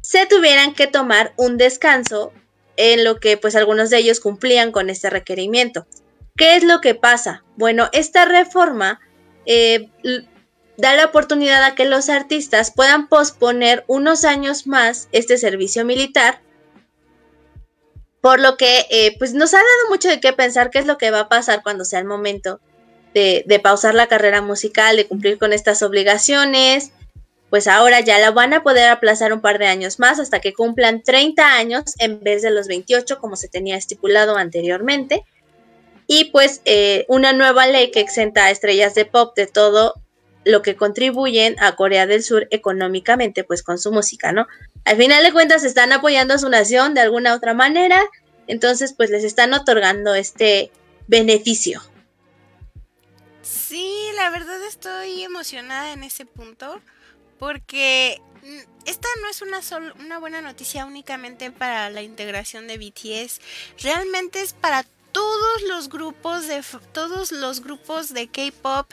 se 0.00 0.26
tuvieran 0.26 0.74
que 0.74 0.86
tomar 0.86 1.34
un 1.36 1.56
descanso 1.56 2.32
en 2.76 3.04
lo 3.04 3.20
que 3.20 3.36
pues 3.36 3.54
algunos 3.56 3.90
de 3.90 3.98
ellos 3.98 4.20
cumplían 4.20 4.72
con 4.72 4.88
este 4.90 5.10
requerimiento. 5.10 5.86
¿Qué 6.38 6.54
es 6.54 6.62
lo 6.62 6.80
que 6.80 6.94
pasa? 6.94 7.44
Bueno, 7.56 7.90
esta 7.92 8.24
reforma 8.24 9.00
eh, 9.44 9.90
da 10.76 10.94
la 10.94 11.06
oportunidad 11.06 11.64
a 11.64 11.74
que 11.74 11.84
los 11.84 12.08
artistas 12.08 12.70
puedan 12.70 13.08
posponer 13.08 13.84
unos 13.88 14.24
años 14.24 14.66
más 14.66 15.08
este 15.10 15.36
servicio 15.36 15.84
militar 15.84 16.40
Por 18.20 18.40
lo 18.40 18.56
que, 18.56 18.86
eh, 18.90 19.16
pues 19.18 19.34
nos 19.34 19.52
ha 19.52 19.58
dado 19.58 19.88
mucho 19.90 20.08
de 20.08 20.20
qué 20.20 20.32
pensar 20.32 20.70
qué 20.70 20.78
es 20.78 20.86
lo 20.86 20.96
que 20.96 21.10
va 21.10 21.20
a 21.20 21.28
pasar 21.28 21.62
cuando 21.62 21.84
sea 21.84 21.98
el 21.98 22.04
momento 22.04 22.60
de, 23.14 23.60
pausar 23.60 23.94
la 23.94 24.06
carrera 24.06 24.40
musical, 24.40 24.96
de 24.96 25.08
cumplir 25.08 25.38
con 25.38 25.52
estas 25.52 25.82
obligaciones. 25.82 26.92
Pues 27.50 27.66
ahora 27.66 27.98
ya 28.00 28.18
la 28.18 28.30
van 28.30 28.52
a 28.52 28.62
poder 28.62 28.90
aplazar 28.90 29.32
un 29.32 29.40
par 29.40 29.58
de 29.58 29.66
años 29.66 29.98
más 29.98 30.20
hasta 30.20 30.38
que 30.40 30.52
cumplan 30.52 31.02
30 31.02 31.54
años 31.54 31.94
en 31.98 32.20
vez 32.20 32.42
de 32.42 32.50
los 32.50 32.68
28 32.68 33.18
como 33.18 33.34
se 33.34 33.48
tenía 33.48 33.76
estipulado 33.76 34.36
anteriormente. 34.36 35.24
Y 36.08 36.30
pues 36.32 36.62
eh, 36.64 37.04
una 37.06 37.32
nueva 37.32 37.68
ley 37.68 37.92
que 37.92 38.00
exenta 38.00 38.46
a 38.46 38.50
estrellas 38.50 38.94
de 38.94 39.04
pop 39.04 39.36
de 39.36 39.46
todo 39.46 39.94
lo 40.44 40.62
que 40.62 40.74
contribuyen 40.74 41.54
a 41.60 41.76
Corea 41.76 42.06
del 42.06 42.22
Sur 42.22 42.48
económicamente, 42.50 43.44
pues 43.44 43.62
con 43.62 43.78
su 43.78 43.92
música, 43.92 44.32
¿no? 44.32 44.46
Al 44.84 44.96
final 44.96 45.22
de 45.22 45.32
cuentas 45.32 45.64
están 45.64 45.92
apoyando 45.92 46.32
a 46.32 46.38
su 46.38 46.48
nación 46.48 46.94
de 46.94 47.02
alguna 47.02 47.34
otra 47.34 47.52
manera, 47.52 48.02
entonces 48.46 48.94
pues 48.94 49.10
les 49.10 49.24
están 49.24 49.52
otorgando 49.52 50.14
este 50.14 50.72
beneficio. 51.06 51.82
Sí, 53.42 54.08
la 54.16 54.30
verdad 54.30 54.64
estoy 54.64 55.22
emocionada 55.22 55.92
en 55.92 56.02
ese 56.04 56.24
punto 56.24 56.80
porque 57.38 58.22
mm, 58.42 58.86
esta 58.86 59.08
no 59.20 59.28
es 59.28 59.42
una, 59.42 59.60
una 60.00 60.18
buena 60.18 60.40
noticia 60.40 60.86
únicamente 60.86 61.50
para 61.50 61.90
la 61.90 62.00
integración 62.00 62.66
de 62.66 62.78
BTS, 62.78 63.40
realmente 63.82 64.40
es 64.40 64.54
para 64.54 64.86
todos 65.12 65.62
los 65.68 65.88
grupos 65.88 66.46
de 66.46 66.62
todos 66.92 67.32
los 67.32 67.60
grupos 67.62 68.12
de 68.12 68.28
K-pop 68.28 68.92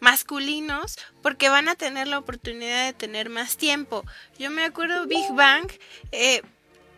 masculinos 0.00 0.98
porque 1.22 1.48
van 1.48 1.68
a 1.68 1.74
tener 1.74 2.06
la 2.06 2.18
oportunidad 2.18 2.86
de 2.86 2.92
tener 2.92 3.30
más 3.30 3.56
tiempo. 3.56 4.04
Yo 4.38 4.50
me 4.50 4.64
acuerdo 4.64 5.06
Big 5.06 5.32
Bang, 5.32 5.70
eh, 6.12 6.42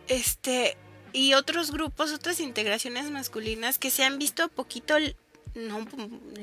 este 0.07 0.77
y 1.11 1.33
otros 1.33 1.71
grupos, 1.71 2.11
otras 2.11 2.39
integraciones 2.39 3.09
masculinas 3.09 3.79
que 3.79 3.89
se 3.89 4.03
han 4.03 4.19
visto 4.19 4.47
poquito 4.49 4.95
no 5.55 5.85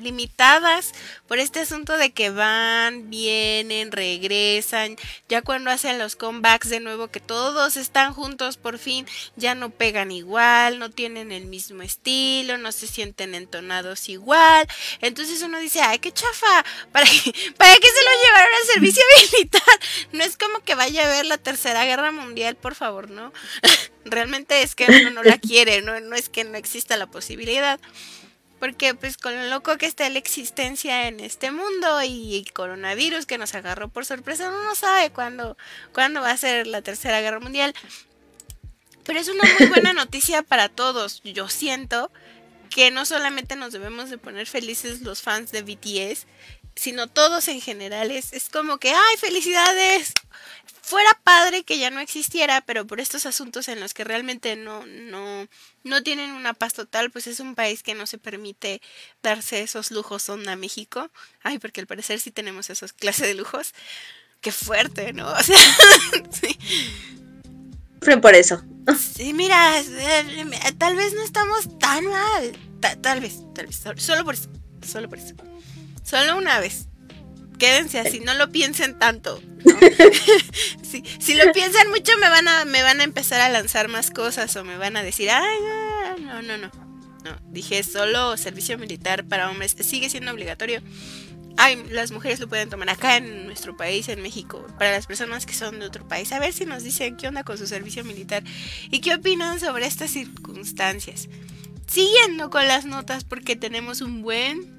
limitadas 0.00 0.92
por 1.26 1.38
este 1.38 1.60
asunto 1.60 1.96
de 1.96 2.12
que 2.12 2.30
van, 2.30 3.10
vienen, 3.10 3.92
regresan, 3.92 4.96
ya 5.28 5.42
cuando 5.42 5.70
hacen 5.70 5.98
los 5.98 6.16
comebacks 6.16 6.68
de 6.68 6.80
nuevo 6.80 7.08
que 7.08 7.20
todos 7.20 7.76
están 7.76 8.12
juntos 8.12 8.56
por 8.56 8.78
fin, 8.78 9.06
ya 9.36 9.54
no 9.54 9.70
pegan 9.70 10.10
igual, 10.10 10.78
no 10.78 10.90
tienen 10.90 11.32
el 11.32 11.46
mismo 11.46 11.82
estilo, 11.82 12.58
no 12.58 12.72
se 12.72 12.86
sienten 12.86 13.34
entonados 13.34 14.08
igual. 14.08 14.66
Entonces 15.00 15.42
uno 15.42 15.58
dice, 15.58 15.80
"Ay, 15.80 15.98
qué 15.98 16.12
chafa, 16.12 16.64
¿para 16.92 17.06
qué, 17.06 17.32
para 17.56 17.74
se 17.74 18.04
lo 18.04 18.10
llevaron 18.24 18.54
al 18.60 18.66
servicio 18.74 19.02
militar?" 19.32 19.80
No 20.12 20.24
es 20.24 20.36
como 20.36 20.60
que 20.60 20.74
vaya 20.74 21.04
a 21.06 21.08
ver 21.08 21.26
la 21.26 21.38
Tercera 21.38 21.84
Guerra 21.84 22.12
Mundial, 22.12 22.56
por 22.56 22.74
favor, 22.74 23.10
¿no? 23.10 23.32
Realmente 24.04 24.62
es 24.62 24.74
que 24.74 24.86
uno 24.88 25.10
no 25.10 25.22
la 25.22 25.38
quiere, 25.38 25.82
no 25.82 25.98
no 26.00 26.14
es 26.14 26.28
que 26.28 26.44
no 26.44 26.56
exista 26.56 26.96
la 26.96 27.06
posibilidad. 27.06 27.80
Porque 28.58 28.94
pues 28.94 29.16
con 29.16 29.34
lo 29.34 29.44
loco 29.48 29.76
que 29.76 29.86
está 29.86 30.08
la 30.08 30.18
existencia 30.18 31.08
en 31.08 31.20
este 31.20 31.50
mundo 31.50 32.02
y 32.02 32.38
el 32.38 32.52
coronavirus 32.52 33.26
que 33.26 33.38
nos 33.38 33.54
agarró 33.54 33.88
por 33.88 34.06
sorpresa, 34.06 34.48
uno 34.48 34.62
no 34.64 34.74
sabe 34.74 35.10
cuándo, 35.10 35.56
cuándo 35.92 36.22
va 36.22 36.30
a 36.30 36.36
ser 36.36 36.66
la 36.66 36.80
tercera 36.82 37.20
guerra 37.20 37.40
mundial. 37.40 37.74
Pero 39.04 39.20
es 39.20 39.28
una 39.28 39.44
muy 39.58 39.68
buena 39.68 39.92
noticia 39.92 40.42
para 40.42 40.68
todos. 40.68 41.22
Yo 41.22 41.48
siento 41.48 42.10
que 42.70 42.90
no 42.90 43.04
solamente 43.04 43.56
nos 43.56 43.72
debemos 43.72 44.10
de 44.10 44.18
poner 44.18 44.46
felices 44.46 45.02
los 45.02 45.22
fans 45.22 45.52
de 45.52 45.62
BTS, 45.62 46.26
sino 46.74 47.06
todos 47.06 47.48
en 47.48 47.60
general. 47.60 48.10
Es, 48.10 48.32
es 48.32 48.48
como 48.48 48.78
que, 48.78 48.90
¡ay, 48.90 49.16
felicidades! 49.18 50.12
fuera 50.86 51.10
padre 51.24 51.64
que 51.64 51.80
ya 51.80 51.90
no 51.90 51.98
existiera, 51.98 52.60
pero 52.60 52.86
por 52.86 53.00
estos 53.00 53.26
asuntos 53.26 53.66
en 53.66 53.80
los 53.80 53.92
que 53.92 54.04
realmente 54.04 54.54
no, 54.54 54.86
no, 54.86 55.48
no 55.86 56.02
tienen 56.02 56.32
una 56.32 56.52
paz 56.52 56.74
total, 56.74 57.10
pues 57.10 57.26
es 57.26 57.40
un 57.40 57.54
país 57.54 57.82
que 57.82 57.94
no 57.94 58.06
se 58.06 58.18
permite 58.18 58.82
darse 59.22 59.62
esos 59.62 59.90
lujos 59.90 60.28
onda 60.28 60.56
México. 60.56 61.10
Ay, 61.42 61.58
porque 61.58 61.80
al 61.80 61.86
parecer 61.86 62.20
sí 62.20 62.30
tenemos 62.30 62.68
esos 62.70 62.92
clases 62.92 63.28
de 63.28 63.34
lujos. 63.34 63.72
Qué 64.40 64.52
fuerte, 64.52 65.12
¿no? 65.12 65.30
O 65.32 65.42
sea, 65.42 65.58
sí. 66.30 66.58
Por 68.20 68.34
eso. 68.34 68.62
Sí, 69.16 69.32
mira, 69.32 69.82
tal 70.78 70.94
vez 70.94 71.14
no 71.14 71.22
estamos 71.22 71.78
tan 71.78 72.04
mal. 72.06 72.52
tal 73.00 73.20
vez, 73.20 73.38
tal 73.54 73.66
vez, 73.66 73.82
solo 73.96 74.24
por 74.24 74.34
eso. 74.34 74.50
Solo 74.86 75.08
por 75.08 75.18
eso. 75.18 75.34
Solo 76.04 76.36
una 76.36 76.60
vez 76.60 76.86
quédense 77.58 77.98
así, 77.98 78.20
no 78.20 78.34
lo 78.34 78.50
piensen 78.50 78.98
tanto. 78.98 79.40
si, 81.18 81.34
lo 81.34 81.52
piensan 81.52 81.88
mucho 81.90 82.12
me 82.18 82.28
van 82.28 82.48
a 82.48 82.64
me 82.64 82.82
van 82.82 83.00
a 83.00 83.04
empezar 83.04 83.40
a 83.40 83.48
lanzar 83.48 83.88
más 83.88 84.10
cosas 84.10 84.54
o 84.56 84.64
me 84.64 84.78
van 84.78 84.96
a 84.96 85.02
decir, 85.02 85.30
"Ay, 85.30 85.58
no, 86.20 86.42
no, 86.42 86.56
no." 86.58 86.86
No, 87.24 87.36
dije 87.50 87.82
solo 87.82 88.36
servicio 88.36 88.78
militar 88.78 89.24
para 89.24 89.50
hombres, 89.50 89.74
sigue 89.80 90.08
siendo 90.08 90.30
obligatorio. 90.30 90.80
Ay, 91.56 91.82
las 91.90 92.12
mujeres 92.12 92.38
lo 92.38 92.48
pueden 92.48 92.68
tomar 92.68 92.88
acá 92.88 93.16
en 93.16 93.46
nuestro 93.46 93.76
país, 93.76 94.08
en 94.08 94.22
México, 94.22 94.64
para 94.78 94.92
las 94.92 95.06
personas 95.06 95.44
que 95.44 95.54
son 95.54 95.80
de 95.80 95.86
otro 95.86 96.06
país. 96.06 96.30
A 96.32 96.38
ver 96.38 96.52
si 96.52 96.66
nos 96.66 96.84
dicen 96.84 97.16
qué 97.16 97.26
onda 97.26 97.42
con 97.42 97.58
su 97.58 97.66
servicio 97.66 98.04
militar 98.04 98.44
y 98.90 99.00
qué 99.00 99.14
opinan 99.14 99.58
sobre 99.58 99.86
estas 99.86 100.12
circunstancias. 100.12 101.28
Siguiendo 101.88 102.48
con 102.50 102.68
las 102.68 102.84
notas 102.84 103.24
porque 103.24 103.56
tenemos 103.56 104.02
un 104.02 104.22
buen 104.22 104.75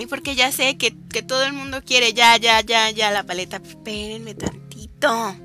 y 0.00 0.06
porque 0.06 0.34
ya 0.34 0.50
sé 0.50 0.78
que, 0.78 0.92
todo 1.22 1.44
el 1.44 1.52
mundo 1.52 1.82
quiere 1.84 2.14
ya, 2.14 2.36
ya, 2.38 2.62
ya, 2.62 2.90
ya 2.90 3.10
la 3.10 3.24
paleta. 3.24 3.60
Espérenme 3.62 4.34
tantito. 4.34 5.36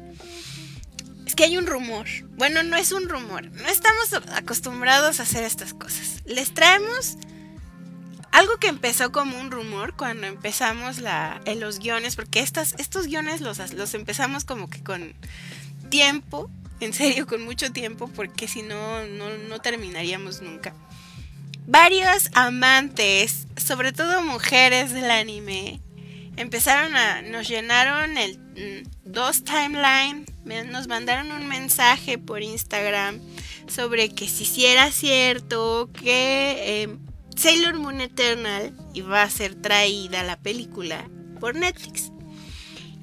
Es 1.25 1.35
que 1.35 1.43
hay 1.43 1.57
un 1.57 1.67
rumor. 1.67 2.07
Bueno, 2.37 2.63
no 2.63 2.77
es 2.77 2.93
un 2.93 3.09
rumor. 3.09 3.51
No 3.51 3.67
estamos 3.67 4.13
acostumbrados 4.33 5.19
a 5.19 5.23
hacer 5.23 5.43
estas 5.43 5.73
cosas. 5.73 6.21
Les 6.25 6.53
traemos 6.53 7.17
algo 8.31 8.57
que 8.57 8.67
empezó 8.67 9.11
como 9.11 9.37
un 9.39 9.51
rumor 9.51 9.93
cuando 9.97 10.25
empezamos 10.25 10.99
la, 10.99 11.41
en 11.43 11.59
los 11.59 11.79
guiones, 11.79 12.15
porque 12.15 12.39
estas, 12.39 12.75
estos 12.77 13.07
guiones 13.07 13.41
los, 13.41 13.73
los 13.73 13.93
empezamos 13.93 14.45
como 14.45 14.69
que 14.69 14.81
con 14.81 15.15
tiempo, 15.89 16.49
en 16.79 16.93
serio, 16.93 17.27
con 17.27 17.43
mucho 17.43 17.73
tiempo, 17.73 18.07
porque 18.07 18.47
si 18.47 18.61
no, 18.61 19.05
no, 19.05 19.37
no 19.49 19.59
terminaríamos 19.59 20.41
nunca 20.41 20.73
varios 21.67 22.29
amantes, 22.33 23.47
sobre 23.57 23.91
todo 23.91 24.21
mujeres 24.21 24.91
del 24.93 25.09
anime, 25.09 25.81
empezaron 26.37 26.95
a, 26.95 27.21
nos 27.21 27.47
llenaron 27.47 28.17
el 28.17 28.37
mm, 28.37 28.89
dos 29.05 29.43
timeline, 29.43 30.25
nos 30.71 30.87
mandaron 30.87 31.31
un 31.31 31.47
mensaje 31.47 32.17
por 32.17 32.41
Instagram 32.41 33.19
sobre 33.67 34.09
que 34.09 34.27
si 34.27 34.45
sí 34.45 34.65
era 34.65 34.91
cierto 34.91 35.89
que 35.91 36.83
em, 36.83 36.99
Sailor 37.35 37.75
Moon 37.75 37.99
Eternal 38.01 38.73
iba 38.93 39.21
a 39.21 39.29
ser 39.29 39.55
traída 39.55 40.23
la 40.23 40.37
película 40.37 41.09
por 41.39 41.55
Netflix. 41.55 42.11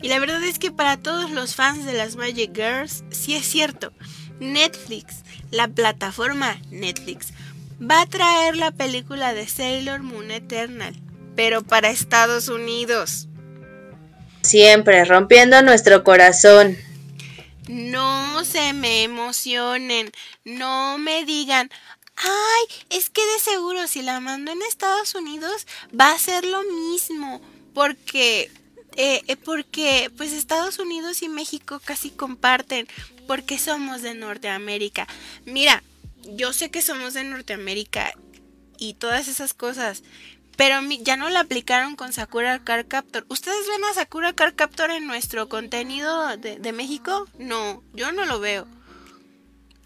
Y 0.00 0.08
la 0.08 0.18
verdad 0.18 0.42
es 0.42 0.58
que 0.58 0.72
para 0.72 0.96
todos 0.96 1.30
los 1.30 1.54
fans 1.54 1.84
de 1.84 1.92
las 1.92 2.16
Magic 2.16 2.52
Girls, 2.54 3.04
sí 3.10 3.34
es 3.34 3.46
cierto. 3.46 3.92
Netflix, 4.40 5.22
la 5.52 5.68
plataforma 5.68 6.60
Netflix, 6.70 7.32
va 7.82 8.02
a 8.02 8.06
traer 8.06 8.56
la 8.56 8.70
película 8.70 9.34
de 9.34 9.46
Sailor 9.46 10.02
Moon 10.02 10.30
Eternal, 10.30 10.94
pero 11.34 11.62
para 11.62 11.90
Estados 11.90 12.48
Unidos. 12.48 13.28
Siempre 14.42 15.04
rompiendo 15.04 15.62
nuestro 15.62 16.04
corazón. 16.04 16.76
No 17.68 18.44
se 18.44 18.72
me 18.72 19.04
emocionen, 19.04 20.10
no 20.44 20.98
me 20.98 21.24
digan, 21.24 21.70
ay, 22.16 22.76
es 22.90 23.08
que 23.08 23.22
de 23.24 23.38
seguro 23.38 23.86
si 23.86 24.02
la 24.02 24.20
mando 24.20 24.52
en 24.52 24.62
Estados 24.62 25.14
Unidos 25.14 25.66
va 25.98 26.12
a 26.12 26.18
ser 26.18 26.44
lo 26.44 26.62
mismo, 26.64 27.40
porque 27.72 28.50
eh, 28.96 29.22
eh, 29.26 29.36
porque 29.36 30.10
pues 30.16 30.32
Estados 30.32 30.78
Unidos 30.78 31.22
y 31.22 31.28
México 31.28 31.80
casi 31.82 32.10
comparten, 32.10 32.88
porque 33.26 33.58
somos 33.58 34.02
de 34.02 34.14
Norteamérica. 34.14 35.06
Mira, 35.46 35.82
yo 36.24 36.52
sé 36.52 36.70
que 36.70 36.82
somos 36.82 37.14
de 37.14 37.24
Norteamérica 37.24 38.12
y 38.78 38.94
todas 38.94 39.28
esas 39.28 39.54
cosas, 39.54 40.02
pero 40.56 40.76
ya 41.00 41.16
no 41.16 41.30
la 41.30 41.40
aplicaron 41.40 41.96
con 41.96 42.12
Sakura 42.12 42.62
Car 42.62 42.86
Captor. 42.86 43.24
¿Ustedes 43.28 43.66
ven 43.68 43.84
a 43.84 43.94
Sakura 43.94 44.32
Car 44.32 44.54
Captor 44.54 44.90
en 44.90 45.06
nuestro 45.06 45.48
contenido 45.48 46.36
de, 46.36 46.72
México? 46.72 47.26
No, 47.38 47.82
yo 47.94 48.12
no 48.12 48.24
lo 48.24 48.40
veo. 48.40 48.66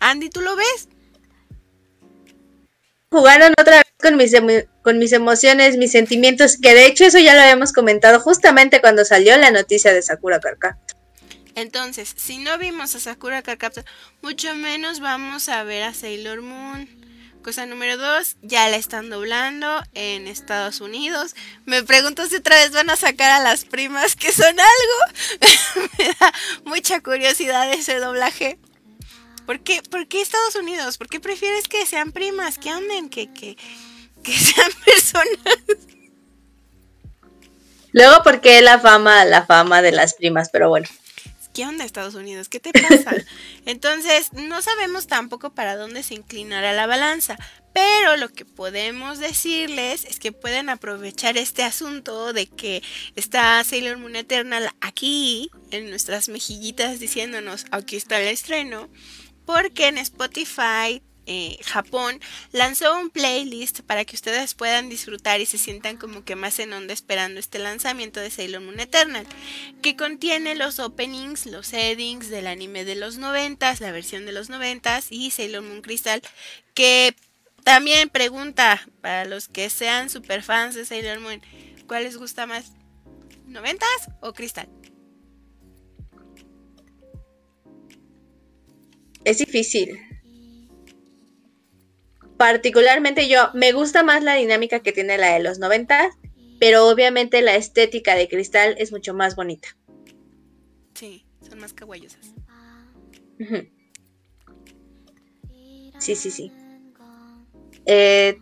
Andy, 0.00 0.28
¿tú 0.28 0.40
lo 0.40 0.56
ves? 0.56 0.88
Jugaron 3.10 3.54
otra 3.58 3.76
vez 3.76 3.92
con 4.02 4.16
mis, 4.16 4.34
con 4.82 4.98
mis 4.98 5.12
emociones, 5.12 5.76
mis 5.76 5.92
sentimientos, 5.92 6.58
que 6.60 6.74
de 6.74 6.86
hecho 6.86 7.04
eso 7.04 7.18
ya 7.18 7.34
lo 7.34 7.40
habíamos 7.40 7.72
comentado 7.72 8.20
justamente 8.20 8.80
cuando 8.80 9.04
salió 9.04 9.36
la 9.36 9.50
noticia 9.50 9.92
de 9.92 10.02
Sakura 10.02 10.40
Car 10.40 10.58
Captor. 10.58 10.85
Entonces, 11.56 12.12
si 12.14 12.36
no 12.36 12.58
vimos 12.58 12.94
a 12.94 13.00
Sakura 13.00 13.42
Card 13.42 13.82
mucho 14.20 14.54
menos 14.54 15.00
vamos 15.00 15.48
a 15.48 15.64
ver 15.64 15.84
a 15.84 15.94
Sailor 15.94 16.42
Moon. 16.42 16.86
Cosa 17.42 17.64
número 17.64 17.96
dos, 17.96 18.36
ya 18.42 18.68
la 18.68 18.76
están 18.76 19.08
doblando 19.08 19.80
en 19.94 20.26
Estados 20.26 20.82
Unidos. 20.82 21.34
Me 21.64 21.82
pregunto 21.82 22.26
si 22.26 22.36
otra 22.36 22.56
vez 22.56 22.72
van 22.72 22.90
a 22.90 22.96
sacar 22.96 23.30
a 23.30 23.42
las 23.42 23.64
primas 23.64 24.16
que 24.16 24.32
son 24.32 24.54
algo. 24.60 25.88
Me 25.98 26.04
da 26.20 26.32
mucha 26.64 27.00
curiosidad 27.00 27.72
ese 27.72 28.00
doblaje. 28.00 28.58
¿Por 29.46 29.60
qué, 29.60 29.80
¿Por 29.82 30.08
qué 30.08 30.20
Estados 30.20 30.56
Unidos? 30.56 30.98
¿Por 30.98 31.08
qué 31.08 31.20
prefieres 31.20 31.68
que 31.68 31.86
sean 31.86 32.12
primas? 32.12 32.58
Que 32.58 32.68
anden, 32.68 33.08
que, 33.08 33.32
que, 33.32 33.56
que 34.22 34.32
sean 34.32 34.72
personas. 34.84 35.56
Luego, 37.92 38.22
¿por 38.22 38.42
qué 38.42 38.60
la 38.60 38.78
fama, 38.78 39.24
la 39.24 39.46
fama 39.46 39.80
de 39.80 39.92
las 39.92 40.14
primas? 40.14 40.50
Pero 40.52 40.68
bueno. 40.68 40.86
¿Qué 41.56 41.64
onda 41.64 41.86
Estados 41.86 42.14
Unidos? 42.14 42.50
¿Qué 42.50 42.60
te 42.60 42.70
pasa? 42.70 43.14
Entonces, 43.64 44.34
no 44.34 44.60
sabemos 44.60 45.06
tampoco 45.06 45.54
para 45.54 45.74
dónde 45.74 46.02
se 46.02 46.12
inclinará 46.12 46.74
la 46.74 46.86
balanza, 46.86 47.38
pero 47.72 48.18
lo 48.18 48.28
que 48.28 48.44
podemos 48.44 49.18
decirles 49.20 50.04
es 50.04 50.18
que 50.18 50.32
pueden 50.32 50.68
aprovechar 50.68 51.38
este 51.38 51.62
asunto 51.62 52.34
de 52.34 52.46
que 52.46 52.82
está 53.14 53.64
Sailor 53.64 53.96
Moon 53.96 54.16
Eternal 54.16 54.68
aquí 54.82 55.50
en 55.70 55.88
nuestras 55.88 56.28
mejillitas 56.28 57.00
diciéndonos 57.00 57.64
aquí 57.70 57.96
está 57.96 58.20
el 58.20 58.28
estreno, 58.28 58.90
porque 59.46 59.88
en 59.88 59.96
Spotify 59.96 61.00
eh, 61.26 61.58
Japón 61.64 62.20
lanzó 62.52 62.98
un 63.00 63.10
playlist 63.10 63.80
para 63.80 64.04
que 64.04 64.14
ustedes 64.14 64.54
puedan 64.54 64.88
disfrutar 64.88 65.40
y 65.40 65.46
se 65.46 65.58
sientan 65.58 65.96
como 65.96 66.24
que 66.24 66.36
más 66.36 66.58
en 66.60 66.72
onda 66.72 66.94
esperando 66.94 67.40
este 67.40 67.58
lanzamiento 67.58 68.20
de 68.20 68.30
Sailor 68.30 68.62
Moon 68.62 68.78
Eternal, 68.78 69.26
que 69.82 69.96
contiene 69.96 70.54
los 70.54 70.78
openings, 70.78 71.46
los 71.46 71.72
endings 71.72 72.30
del 72.30 72.46
anime 72.46 72.84
de 72.84 72.94
los 72.94 73.18
noventas, 73.18 73.80
la 73.80 73.90
versión 73.90 74.24
de 74.24 74.32
los 74.32 74.50
noventas 74.50 75.08
y 75.10 75.32
Sailor 75.32 75.62
Moon 75.62 75.82
Crystal, 75.82 76.22
que 76.74 77.14
también 77.64 78.08
pregunta 78.08 78.86
para 79.00 79.24
los 79.24 79.48
que 79.48 79.68
sean 79.68 80.08
super 80.08 80.44
fans 80.44 80.76
de 80.76 80.84
Sailor 80.84 81.18
Moon, 81.18 81.42
¿cuál 81.88 82.04
les 82.04 82.16
gusta 82.16 82.46
más? 82.46 82.72
¿Noventas 83.46 83.88
o 84.20 84.32
Crystal? 84.32 84.68
Es 89.24 89.38
difícil 89.38 90.05
particularmente 92.36 93.28
yo, 93.28 93.50
me 93.54 93.72
gusta 93.72 94.02
más 94.02 94.22
la 94.22 94.34
dinámica 94.34 94.80
que 94.80 94.92
tiene 94.92 95.18
la 95.18 95.34
de 95.34 95.40
los 95.40 95.58
90, 95.58 96.10
pero 96.58 96.88
obviamente 96.88 97.42
la 97.42 97.56
estética 97.56 98.14
de 98.14 98.28
cristal 98.28 98.74
es 98.78 98.92
mucho 98.92 99.14
más 99.14 99.36
bonita. 99.36 99.68
Sí, 100.94 101.26
son 101.46 101.58
más 101.58 101.72
kawaiiosas. 101.72 102.32
Sí, 105.98 106.14
sí, 106.14 106.30
sí. 106.30 106.52
Eh, 107.86 108.38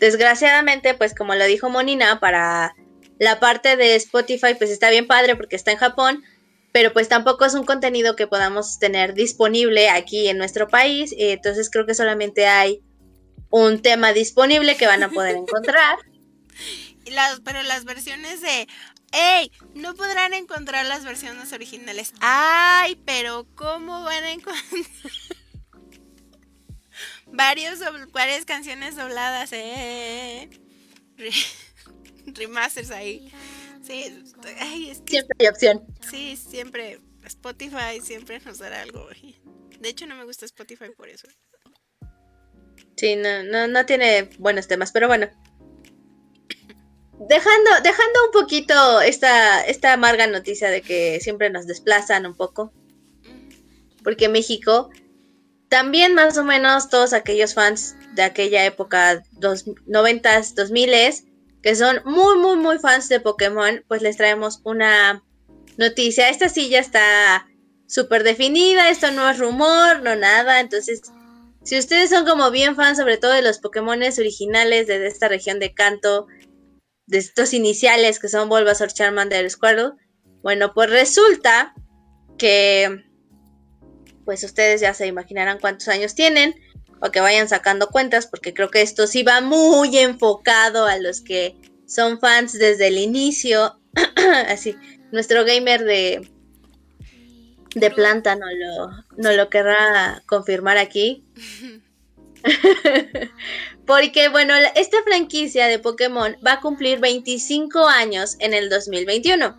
desgraciadamente, 0.00 0.94
pues 0.94 1.14
como 1.14 1.34
lo 1.34 1.44
dijo 1.44 1.68
Monina, 1.68 2.20
para 2.20 2.74
la 3.18 3.40
parte 3.40 3.76
de 3.76 3.94
Spotify, 3.96 4.54
pues 4.56 4.70
está 4.70 4.90
bien 4.90 5.06
padre 5.06 5.36
porque 5.36 5.56
está 5.56 5.72
en 5.72 5.78
Japón, 5.78 6.22
pero 6.72 6.92
pues 6.92 7.08
tampoco 7.08 7.44
es 7.44 7.54
un 7.54 7.64
contenido 7.64 8.16
que 8.16 8.26
podamos 8.26 8.78
tener 8.78 9.14
disponible 9.14 9.88
aquí 9.88 10.28
en 10.28 10.38
nuestro 10.38 10.68
país. 10.68 11.12
Eh, 11.12 11.32
entonces 11.32 11.70
creo 11.70 11.86
que 11.86 11.94
solamente 11.94 12.46
hay 12.46 12.82
un 13.50 13.82
tema 13.82 14.12
disponible 14.12 14.76
que 14.76 14.86
van 14.86 15.02
a 15.02 15.08
poder 15.08 15.36
encontrar. 15.36 15.98
Las, 17.06 17.40
pero 17.40 17.62
las 17.62 17.84
versiones 17.84 18.40
de, 18.40 18.66
¡Ey! 19.12 19.50
No 19.74 19.94
podrán 19.94 20.34
encontrar 20.34 20.84
las 20.86 21.04
versiones 21.04 21.52
originales. 21.52 22.12
¡Ay! 22.20 23.00
Pero 23.06 23.46
¿cómo 23.54 24.02
van 24.02 24.24
a 24.24 24.32
encontrar? 24.32 24.64
Varios, 27.26 27.80
varias 28.12 28.44
canciones 28.44 28.96
dobladas, 28.96 29.50
¿eh? 29.52 30.48
remasters 32.26 32.90
ahí. 32.90 33.30
Sí, 33.82 34.22
siempre 35.06 35.36
hay 35.38 35.46
opción. 35.48 35.84
Sí, 36.08 36.36
siempre. 36.36 37.00
Spotify 37.24 38.00
siempre 38.02 38.40
nos 38.40 38.58
dará 38.58 38.82
algo. 38.82 39.08
De 39.80 39.88
hecho, 39.88 40.06
no 40.06 40.14
me 40.14 40.24
gusta 40.24 40.44
Spotify 40.46 40.90
por 40.96 41.08
eso. 41.08 41.26
Sí, 42.96 43.14
no, 43.16 43.42
no, 43.42 43.68
no 43.68 43.84
tiene 43.84 44.30
buenos 44.38 44.68
temas, 44.68 44.90
pero 44.90 45.06
bueno. 45.06 45.28
Dejando, 47.28 47.70
dejando 47.82 48.24
un 48.26 48.32
poquito 48.32 49.00
esta, 49.00 49.62
esta 49.62 49.92
amarga 49.92 50.26
noticia 50.26 50.70
de 50.70 50.82
que 50.82 51.18
siempre 51.20 51.50
nos 51.50 51.66
desplazan 51.66 52.26
un 52.26 52.34
poco. 52.34 52.72
Porque 54.02 54.28
México, 54.28 54.90
también 55.68 56.14
más 56.14 56.38
o 56.38 56.44
menos 56.44 56.88
todos 56.88 57.12
aquellos 57.12 57.54
fans 57.54 57.96
de 58.14 58.22
aquella 58.22 58.64
época, 58.64 59.22
dos, 59.32 59.64
90 59.86 60.42
dos 60.54 60.70
miles, 60.70 61.24
que 61.62 61.74
son 61.74 62.00
muy, 62.04 62.38
muy, 62.38 62.56
muy 62.56 62.78
fans 62.78 63.08
de 63.08 63.20
Pokémon, 63.20 63.84
pues 63.88 64.00
les 64.00 64.16
traemos 64.16 64.60
una 64.64 65.22
noticia. 65.76 66.30
Esta 66.30 66.48
sí 66.48 66.68
ya 66.68 66.80
está 66.80 67.46
súper 67.86 68.22
definida, 68.22 68.88
esto 68.88 69.10
no 69.10 69.28
es 69.28 69.38
rumor, 69.38 70.02
no 70.02 70.16
nada, 70.16 70.60
entonces 70.60 71.02
si 71.66 71.76
ustedes 71.76 72.10
son 72.10 72.24
como 72.24 72.52
bien 72.52 72.76
fans, 72.76 72.96
sobre 72.96 73.16
todo 73.16 73.32
de 73.32 73.42
los 73.42 73.58
Pokémon 73.58 74.00
originales 74.00 74.86
de 74.86 75.04
esta 75.04 75.26
región 75.26 75.58
de 75.58 75.74
Canto, 75.74 76.28
de 77.06 77.18
estos 77.18 77.52
iniciales 77.52 78.20
que 78.20 78.28
son 78.28 78.48
Bulbasaur, 78.48 78.92
Charmander, 78.92 79.50
Squirtle, 79.50 79.94
bueno, 80.42 80.72
pues 80.72 80.90
resulta 80.90 81.74
que, 82.38 83.04
pues 84.24 84.44
ustedes 84.44 84.80
ya 84.80 84.94
se 84.94 85.08
imaginarán 85.08 85.58
cuántos 85.58 85.88
años 85.88 86.14
tienen, 86.14 86.54
o 87.00 87.10
que 87.10 87.20
vayan 87.20 87.48
sacando 87.48 87.88
cuentas, 87.88 88.28
porque 88.28 88.54
creo 88.54 88.70
que 88.70 88.82
esto 88.82 89.08
sí 89.08 89.24
va 89.24 89.40
muy 89.40 89.98
enfocado 89.98 90.86
a 90.86 90.98
los 90.98 91.20
que 91.20 91.56
son 91.84 92.20
fans 92.20 92.52
desde 92.52 92.86
el 92.86 92.98
inicio. 92.98 93.80
Así, 94.48 94.76
nuestro 95.10 95.44
gamer 95.44 95.82
de, 95.82 96.30
de 97.76 97.90
planta 97.90 98.34
no 98.36 98.46
lo, 98.46 98.90
no 99.18 99.32
lo 99.32 99.50
querrá 99.50 100.22
confirmar 100.26 100.78
aquí. 100.78 101.24
Porque, 103.86 104.28
bueno, 104.30 104.54
esta 104.74 105.02
franquicia 105.04 105.66
de 105.66 105.78
Pokémon 105.78 106.36
va 106.44 106.54
a 106.54 106.60
cumplir 106.60 107.00
25 107.00 107.86
años 107.86 108.36
en 108.38 108.54
el 108.54 108.70
2021. 108.70 109.54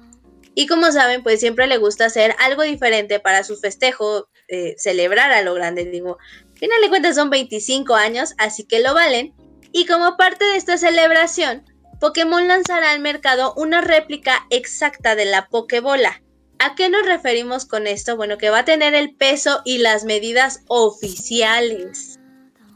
Y 0.56 0.66
como 0.66 0.92
saben, 0.92 1.22
pues 1.22 1.40
siempre 1.40 1.68
le 1.68 1.78
gusta 1.78 2.06
hacer 2.06 2.34
algo 2.40 2.64
diferente 2.64 3.20
para 3.20 3.44
su 3.44 3.56
festejo, 3.56 4.28
eh, 4.48 4.74
celebrar 4.80 5.32
a 5.32 5.44
lo 5.44 5.54
grande. 5.54 5.86
Digo, 5.86 6.18
al 6.54 6.58
final 6.58 6.82
de 6.82 6.90
cuentas 6.90 7.16
son 7.16 7.30
25 7.30 7.94
años, 7.94 8.34
así 8.40 8.64
que 8.66 8.80
lo 8.80 8.96
valen. 8.96 9.36
Y 9.72 9.86
como 9.86 10.18
parte 10.18 10.44
de 10.44 10.58
esta 10.58 10.78
celebración, 10.78 11.64
Pokémon 12.00 12.48
lanzará 12.48 12.92
al 12.92 13.00
mercado 13.00 13.54
una 13.56 13.82
réplica 13.82 14.48
exacta 14.50 15.16
de 15.16 15.26
la 15.26 15.50
Pokébola 15.50 16.24
¿A 16.60 16.76
qué 16.76 16.89
nos 16.89 17.06
referimos 17.06 17.65
con 17.65 17.88
esto? 17.88 18.17
Bueno, 18.17 18.38
que 18.38 18.50
va 18.50 18.60
a 18.60 18.65
tener 18.65 18.93
el 18.96 19.15
peso 19.15 19.62
y 19.63 19.78
las 19.78 20.06
medidas 20.06 20.62
oficiales. 20.67 22.20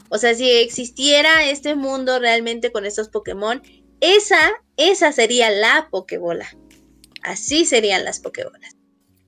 O 0.08 0.18
sea, 0.18 0.34
si 0.34 0.50
existiera 0.50 1.44
este 1.44 1.74
mundo 1.74 2.18
realmente 2.18 2.70
con 2.70 2.84
estos 2.84 3.08
Pokémon, 3.08 3.62
esa, 4.00 4.52
esa 4.76 5.10
sería 5.12 5.50
la 5.50 5.88
Pokébola. 5.90 6.48
Así 7.22 7.64
serían 7.64 8.04
las 8.04 8.20
Pokébolas. 8.20 8.76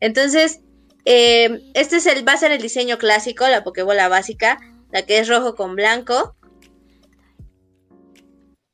Entonces, 0.01 0.61
eh, 1.05 1.71
este 1.75 1.97
es 1.97 2.07
el, 2.07 2.27
va 2.27 2.33
a 2.33 2.37
ser 2.37 2.53
el 2.53 2.61
diseño 2.61 2.99
clásico, 2.99 3.47
la 3.49 3.65
Pokébola 3.65 4.09
básica, 4.09 4.59
la 4.93 5.03
que 5.03 5.19
es 5.19 5.29
rojo 5.29 5.55
con 5.55 5.75
blanco. 5.77 6.37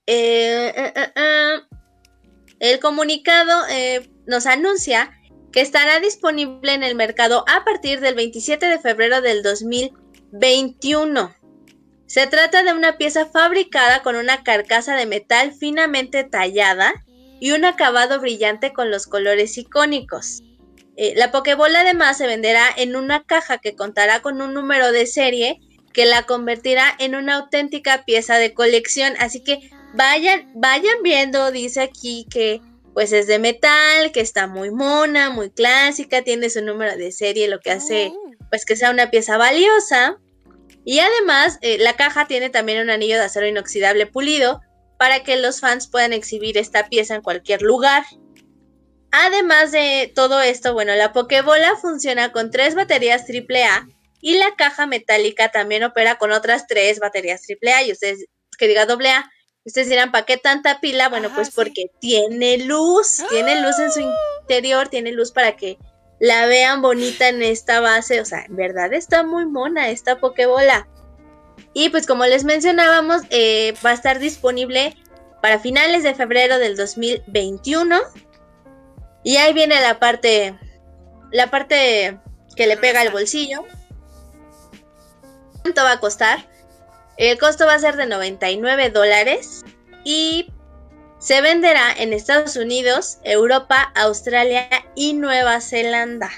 Eh, 0.07 0.73
eh, 0.75 1.61
el 2.59 2.81
comunicado 2.81 3.63
nos 4.27 4.47
anuncia 4.47 5.13
que 5.53 5.61
estará 5.61 6.01
disponible 6.01 6.73
en 6.73 6.83
el 6.83 6.95
mercado 6.95 7.45
a 7.49 7.65
partir 7.65 8.01
del 8.01 8.15
27 8.15 8.67
de 8.67 8.79
febrero 8.79 9.21
del 9.21 9.43
2021. 9.43 11.35
Se 12.07 12.27
trata 12.27 12.63
de 12.63 12.73
una 12.73 12.99
pieza 12.99 13.27
fabricada 13.27 14.03
con 14.03 14.17
una 14.17 14.43
carcasa 14.43 14.97
de 14.97 15.07
metal 15.07 15.53
finamente 15.53 16.25
tallada 16.25 16.93
y 17.41 17.53
un 17.53 17.65
acabado 17.65 18.21
brillante 18.21 18.73
con 18.73 18.91
los 18.91 19.07
colores 19.07 19.57
icónicos. 19.59 20.43
Eh, 20.97 21.15
la 21.17 21.31
Pokébola 21.31 21.81
además 21.81 22.19
se 22.19 22.27
venderá 22.27 22.67
en 22.77 22.97
una 22.97 23.25
caja 23.25 23.59
que 23.59 23.75
contará 23.77 24.21
con 24.21 24.43
un 24.43 24.55
número 24.55 24.93
de 24.93 25.07
serie 25.07 25.61
que 25.93 26.05
la 26.05 26.25
convertirá 26.25 26.95
en 26.99 27.15
una 27.15 27.37
auténtica 27.37 28.05
pieza 28.05 28.37
de 28.39 28.55
colección. 28.55 29.15
Así 29.19 29.43
que 29.43 29.71
vayan, 29.95 30.51
vayan 30.55 31.03
viendo, 31.03 31.51
dice 31.51 31.81
aquí 31.81 32.27
que 32.31 32.61
pues 32.95 33.13
es 33.13 33.27
de 33.27 33.39
metal, 33.39 34.13
que 34.13 34.21
está 34.21 34.47
muy 34.47 34.71
mona, 34.71 35.31
muy 35.31 35.51
clásica, 35.51 36.23
tiene 36.23 36.51
su 36.51 36.63
número 36.63 36.97
de 36.97 37.13
serie, 37.13 37.49
lo 37.49 37.61
que 37.61 37.71
hace 37.71 38.13
oh. 38.13 38.31
pues 38.49 38.65
que 38.65 38.77
sea 38.77 38.91
una 38.91 39.11
pieza 39.11 39.37
valiosa. 39.37 40.19
Y 40.85 40.99
además 40.99 41.59
eh, 41.61 41.79
la 41.79 41.95
caja 41.95 42.27
tiene 42.27 42.51
también 42.51 42.81
un 42.81 42.91
anillo 42.91 43.17
de 43.17 43.25
acero 43.25 43.47
inoxidable 43.47 44.07
pulido 44.07 44.61
para 44.99 45.23
que 45.23 45.37
los 45.37 45.61
fans 45.61 45.89
puedan 45.89 46.13
exhibir 46.13 46.59
esta 46.59 46.89
pieza 46.89 47.15
en 47.15 47.23
cualquier 47.23 47.63
lugar. 47.63 48.05
Además 49.13 49.73
de 49.73 50.13
todo 50.15 50.41
esto, 50.41 50.73
bueno, 50.73 50.95
la 50.95 51.13
Pokébola 51.13 51.77
funciona 51.77 52.33
con 52.33 52.51
tres 52.51 52.75
baterías 52.75 53.25
AAA 53.29 53.89
y 54.21 54.35
la 54.37 54.55
caja 54.57 54.87
metálica 54.87 55.51
también 55.51 55.85
opera 55.85 56.17
con 56.17 56.33
otras 56.33 56.67
tres 56.67 57.01
baterías 57.01 57.43
AAA 57.49 57.85
y 57.85 57.93
ustedes 57.93 58.27
que 58.59 58.69
diga 58.69 58.83
AA 58.83 59.31
Ustedes 59.71 59.89
dirán, 59.89 60.11
¿para 60.11 60.27
qué 60.27 60.37
tanta 60.37 60.81
pila? 60.81 61.09
Bueno, 61.09 61.31
pues 61.33 61.53
porque 61.53 61.93
tiene 62.01 62.59
luz, 62.59 63.23
tiene 63.31 63.61
luz 63.61 63.79
en 63.79 63.93
su 63.93 64.01
¡Ah! 64.01 64.17
interior, 64.41 64.89
tiene 64.89 65.13
luz 65.13 65.31
para 65.31 65.55
que 65.55 65.79
la 66.19 66.47
vean 66.47 66.83
bonita 66.83 67.29
en 67.29 67.41
esta 67.41 67.79
base. 67.79 68.21
O 68.21 68.25
sea, 68.25 68.47
en 68.47 68.57
verdad 68.57 68.93
está 68.93 69.23
muy 69.23 69.47
mona 69.47 69.91
esta 69.91 70.19
Pokébola. 70.19 70.89
Y 71.73 71.91
pues 71.91 72.09
como 72.09 72.27
les 72.27 72.43
mencionábamos, 72.43 73.23
eh, 73.31 73.73
va 73.87 73.91
a 73.91 73.93
estar 73.93 74.19
disponible 74.19 74.97
para 75.41 75.61
finales 75.61 76.03
de 76.03 76.17
febrero 76.17 76.59
del 76.59 76.77
2021. 76.77 77.97
Y 79.23 79.37
ahí 79.37 79.53
viene 79.53 79.81
la 79.81 80.01
parte, 80.01 80.59
la 81.31 81.49
parte 81.49 82.19
que 82.57 82.67
le 82.67 82.77
pega 82.77 83.03
al 83.03 83.11
bolsillo. 83.11 83.65
¿Cuánto 85.63 85.85
va 85.85 85.93
a 85.93 86.01
costar? 86.01 86.50
El 87.21 87.39
costo 87.39 87.67
va 87.67 87.75
a 87.75 87.79
ser 87.79 87.97
de 87.97 88.07
99 88.07 88.89
dólares 88.89 89.63
y 90.05 90.51
se 91.19 91.43
venderá 91.43 91.93
en 91.99 92.15
Estados 92.15 92.57
Unidos, 92.57 93.19
Europa, 93.25 93.93
Australia 93.95 94.67
y 94.95 95.13
Nueva 95.13 95.61
Zelanda. 95.61 96.31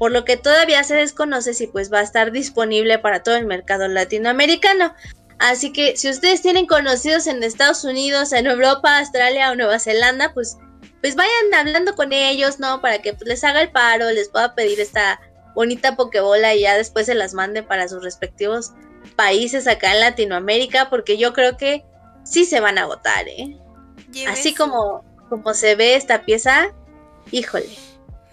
Por 0.00 0.10
lo 0.10 0.24
que 0.24 0.36
todavía 0.36 0.82
se 0.82 0.96
desconoce 0.96 1.54
si 1.54 1.68
pues 1.68 1.92
va 1.92 2.00
a 2.00 2.02
estar 2.02 2.32
disponible 2.32 2.98
para 2.98 3.22
todo 3.22 3.36
el 3.36 3.46
mercado 3.46 3.86
latinoamericano. 3.86 4.96
Así 5.38 5.72
que 5.72 5.96
si 5.96 6.10
ustedes 6.10 6.42
tienen 6.42 6.66
conocidos 6.66 7.28
en 7.28 7.44
Estados 7.44 7.84
Unidos, 7.84 8.32
en 8.32 8.48
Europa, 8.48 8.98
Australia 8.98 9.52
o 9.52 9.54
Nueva 9.54 9.78
Zelanda, 9.78 10.34
pues, 10.34 10.58
pues 11.02 11.14
vayan 11.14 11.54
hablando 11.54 11.94
con 11.94 12.12
ellos, 12.12 12.58
¿no? 12.58 12.80
Para 12.80 12.98
que 12.98 13.12
pues, 13.12 13.28
les 13.28 13.44
haga 13.44 13.62
el 13.62 13.70
paro, 13.70 14.10
les 14.10 14.28
pueda 14.28 14.56
pedir 14.56 14.80
esta 14.80 15.20
bonita 15.54 15.94
pokebola 15.94 16.52
y 16.56 16.62
ya 16.62 16.76
después 16.76 17.06
se 17.06 17.14
las 17.14 17.32
mande 17.32 17.62
para 17.62 17.86
sus 17.86 18.02
respectivos 18.02 18.72
países 19.14 19.66
acá 19.66 19.94
en 19.94 20.00
Latinoamérica, 20.00 20.90
porque 20.90 21.18
yo 21.18 21.32
creo 21.32 21.56
que 21.56 21.84
sí 22.24 22.44
se 22.44 22.60
van 22.60 22.78
a 22.78 22.82
agotar, 22.82 23.28
¿eh? 23.28 23.56
Así 24.28 24.54
como, 24.54 25.04
como 25.28 25.54
se 25.54 25.74
ve 25.74 25.94
esta 25.94 26.24
pieza, 26.24 26.74
híjole. 27.30 27.76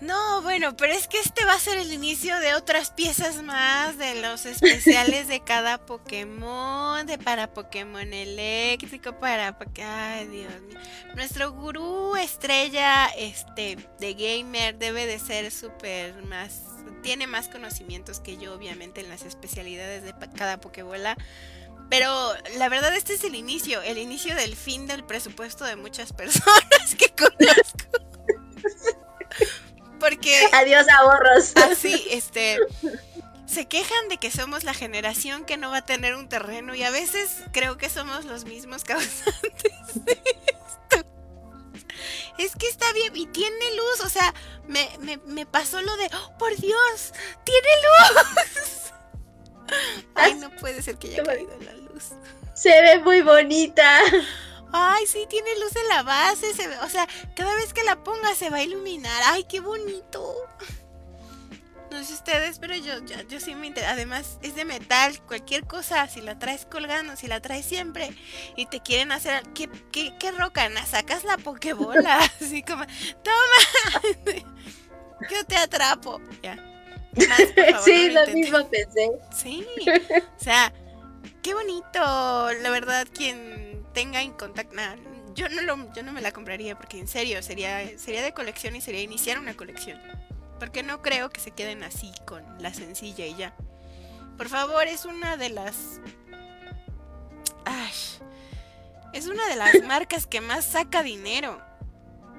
No, 0.03 0.41
bueno, 0.41 0.75
pero 0.75 0.91
es 0.91 1.07
que 1.07 1.17
este 1.17 1.45
va 1.45 1.53
a 1.53 1.59
ser 1.59 1.77
el 1.77 1.93
inicio 1.93 2.37
de 2.41 2.55
otras 2.55 2.91
piezas 2.91 3.41
más, 3.41 3.97
de 3.97 4.21
los 4.21 4.45
especiales 4.45 5.29
de 5.29 5.39
cada 5.39 5.77
Pokémon, 5.85 7.05
de 7.05 7.17
para 7.17 7.53
Pokémon 7.53 8.11
eléctrico, 8.11 9.17
para... 9.17 9.57
Ay, 9.81 10.27
Dios 10.27 10.61
mío. 10.67 10.77
Nuestro 11.15 11.53
gurú 11.53 12.17
estrella 12.17 13.07
este, 13.17 13.77
de 13.99 14.13
gamer 14.13 14.77
debe 14.77 15.05
de 15.05 15.19
ser 15.19 15.49
súper 15.51 16.21
más... 16.25 16.63
Tiene 17.03 17.27
más 17.27 17.49
conocimientos 17.49 18.19
que 18.19 18.37
yo, 18.37 18.53
obviamente, 18.53 19.01
en 19.01 19.09
las 19.09 19.23
especialidades 19.23 20.03
de 20.03 20.15
cada 20.35 20.59
Pokébola. 20.59 21.15
Pero 21.89 22.33
la 22.57 22.69
verdad 22.69 22.95
este 22.95 23.13
es 23.13 23.23
el 23.23 23.35
inicio, 23.35 23.81
el 23.83 23.99
inicio 23.99 24.33
del 24.35 24.55
fin 24.55 24.87
del 24.87 25.03
presupuesto 25.03 25.63
de 25.65 25.75
muchas 25.75 26.11
personas 26.13 26.95
que 26.97 27.09
conozco. 27.09 28.03
Porque. 29.99 30.49
Adiós 30.53 30.87
ahorros. 30.89 31.53
Así, 31.57 32.07
este. 32.09 32.57
Se 33.45 33.67
quejan 33.67 34.09
de 34.09 34.17
que 34.17 34.31
somos 34.31 34.63
la 34.63 34.73
generación 34.73 35.45
que 35.45 35.57
no 35.57 35.69
va 35.69 35.77
a 35.77 35.85
tener 35.85 36.15
un 36.15 36.27
terreno 36.27 36.73
y 36.73 36.81
a 36.81 36.89
veces 36.89 37.43
creo 37.51 37.77
que 37.77 37.89
somos 37.89 38.25
los 38.25 38.45
mismos 38.45 38.83
causantes. 38.85 39.73
Es 42.37 42.55
que 42.55 42.67
está 42.67 42.91
bien 42.93 43.15
y 43.15 43.27
tiene 43.27 43.75
luz, 43.75 44.01
o 44.05 44.09
sea, 44.09 44.33
me, 44.67 44.89
me, 45.25 45.45
pasó 45.45 45.81
lo 45.81 45.95
de, 45.97 46.09
oh, 46.13 46.37
por 46.37 46.55
Dios, 46.55 47.13
tiene 47.43 47.67
luz. 47.83 48.91
Ay, 50.15 50.35
no 50.35 50.49
puede 50.57 50.81
ser 50.81 50.97
que 50.97 51.07
haya 51.07 51.23
caído 51.23 51.55
la 51.61 51.73
luz. 51.73 52.09
Se 52.55 52.69
ve 52.69 52.99
muy 52.99 53.21
bonita. 53.21 53.99
Ay, 54.71 55.05
sí, 55.05 55.25
tiene 55.29 55.57
luz 55.59 55.75
en 55.75 55.87
la 55.87 56.03
base. 56.03 56.53
Se 56.53 56.67
ve, 56.67 56.77
o 56.79 56.89
sea, 56.89 57.07
cada 57.35 57.53
vez 57.55 57.73
que 57.73 57.83
la 57.83 58.03
ponga 58.03 58.33
se 58.35 58.49
va 58.49 58.57
a 58.57 58.63
iluminar. 58.63 59.21
Ay, 59.27 59.43
qué 59.43 59.59
bonito. 59.59 60.35
No 61.93 62.03
sé 62.03 62.15
ustedes, 62.15 62.57
pero 62.57 62.75
yo, 62.75 62.93
yo, 63.05 63.39
sí 63.39 63.53
me 63.53 63.67
interesa. 63.67 63.91
Además, 63.91 64.39
es 64.41 64.55
de 64.55 64.65
metal. 64.65 65.21
Cualquier 65.27 65.63
cosa, 65.67 66.07
si 66.07 66.21
la 66.21 66.39
traes 66.39 66.65
colgando, 66.65 67.15
si 67.15 67.27
la 67.27 67.39
traes 67.39 67.67
siempre 67.67 68.09
y 68.55 68.65
te 68.65 68.79
quieren 68.79 69.11
hacer. 69.11 69.43
¿Qué, 69.53 69.69
qué, 69.91 70.11
qué 70.19 70.31
rocana? 70.31 70.83
Sacas 70.87 71.23
la 71.23 71.37
pokebola. 71.37 72.17
Así 72.41 72.63
como, 72.63 72.83
¡toma! 73.23 74.01
yo 75.29 75.45
te 75.45 75.55
atrapo. 75.55 76.19
Ya. 76.41 76.57
sí, 77.85 78.09
lo 78.09 78.25
mismo 78.33 78.67
pensé. 78.67 79.11
Sí. 79.31 79.67
O 80.39 80.43
sea, 80.43 80.73
qué 81.43 81.53
bonito. 81.53 81.99
La 82.63 82.71
verdad, 82.71 83.07
quien 83.13 83.85
tenga 83.93 84.23
en 84.23 84.31
contacto. 84.31 84.75
yo 85.35 85.47
no 85.49 85.61
lo, 85.61 85.93
yo 85.93 86.01
no 86.01 86.11
me 86.11 86.21
la 86.21 86.31
compraría 86.31 86.75
porque 86.75 86.97
en 86.97 87.07
serio 87.07 87.43
sería, 87.43 87.99
sería 87.99 88.23
de 88.23 88.33
colección 88.33 88.75
y 88.75 88.81
sería 88.81 89.01
iniciar 89.01 89.37
una 89.37 89.53
colección. 89.53 90.01
Porque 90.59 90.83
no 90.83 91.01
creo 91.01 91.29
que 91.29 91.41
se 91.41 91.51
queden 91.51 91.83
así 91.83 92.11
con 92.25 92.43
la 92.61 92.73
sencilla 92.73 93.25
y 93.25 93.35
ya. 93.35 93.55
Por 94.37 94.49
favor, 94.49 94.87
es 94.87 95.05
una 95.05 95.37
de 95.37 95.49
las. 95.49 95.99
Ay, 97.65 97.93
es 99.13 99.27
una 99.27 99.47
de 99.47 99.55
las 99.55 99.81
marcas 99.87 100.25
que 100.25 100.41
más 100.41 100.65
saca 100.65 101.03
dinero. 101.03 101.61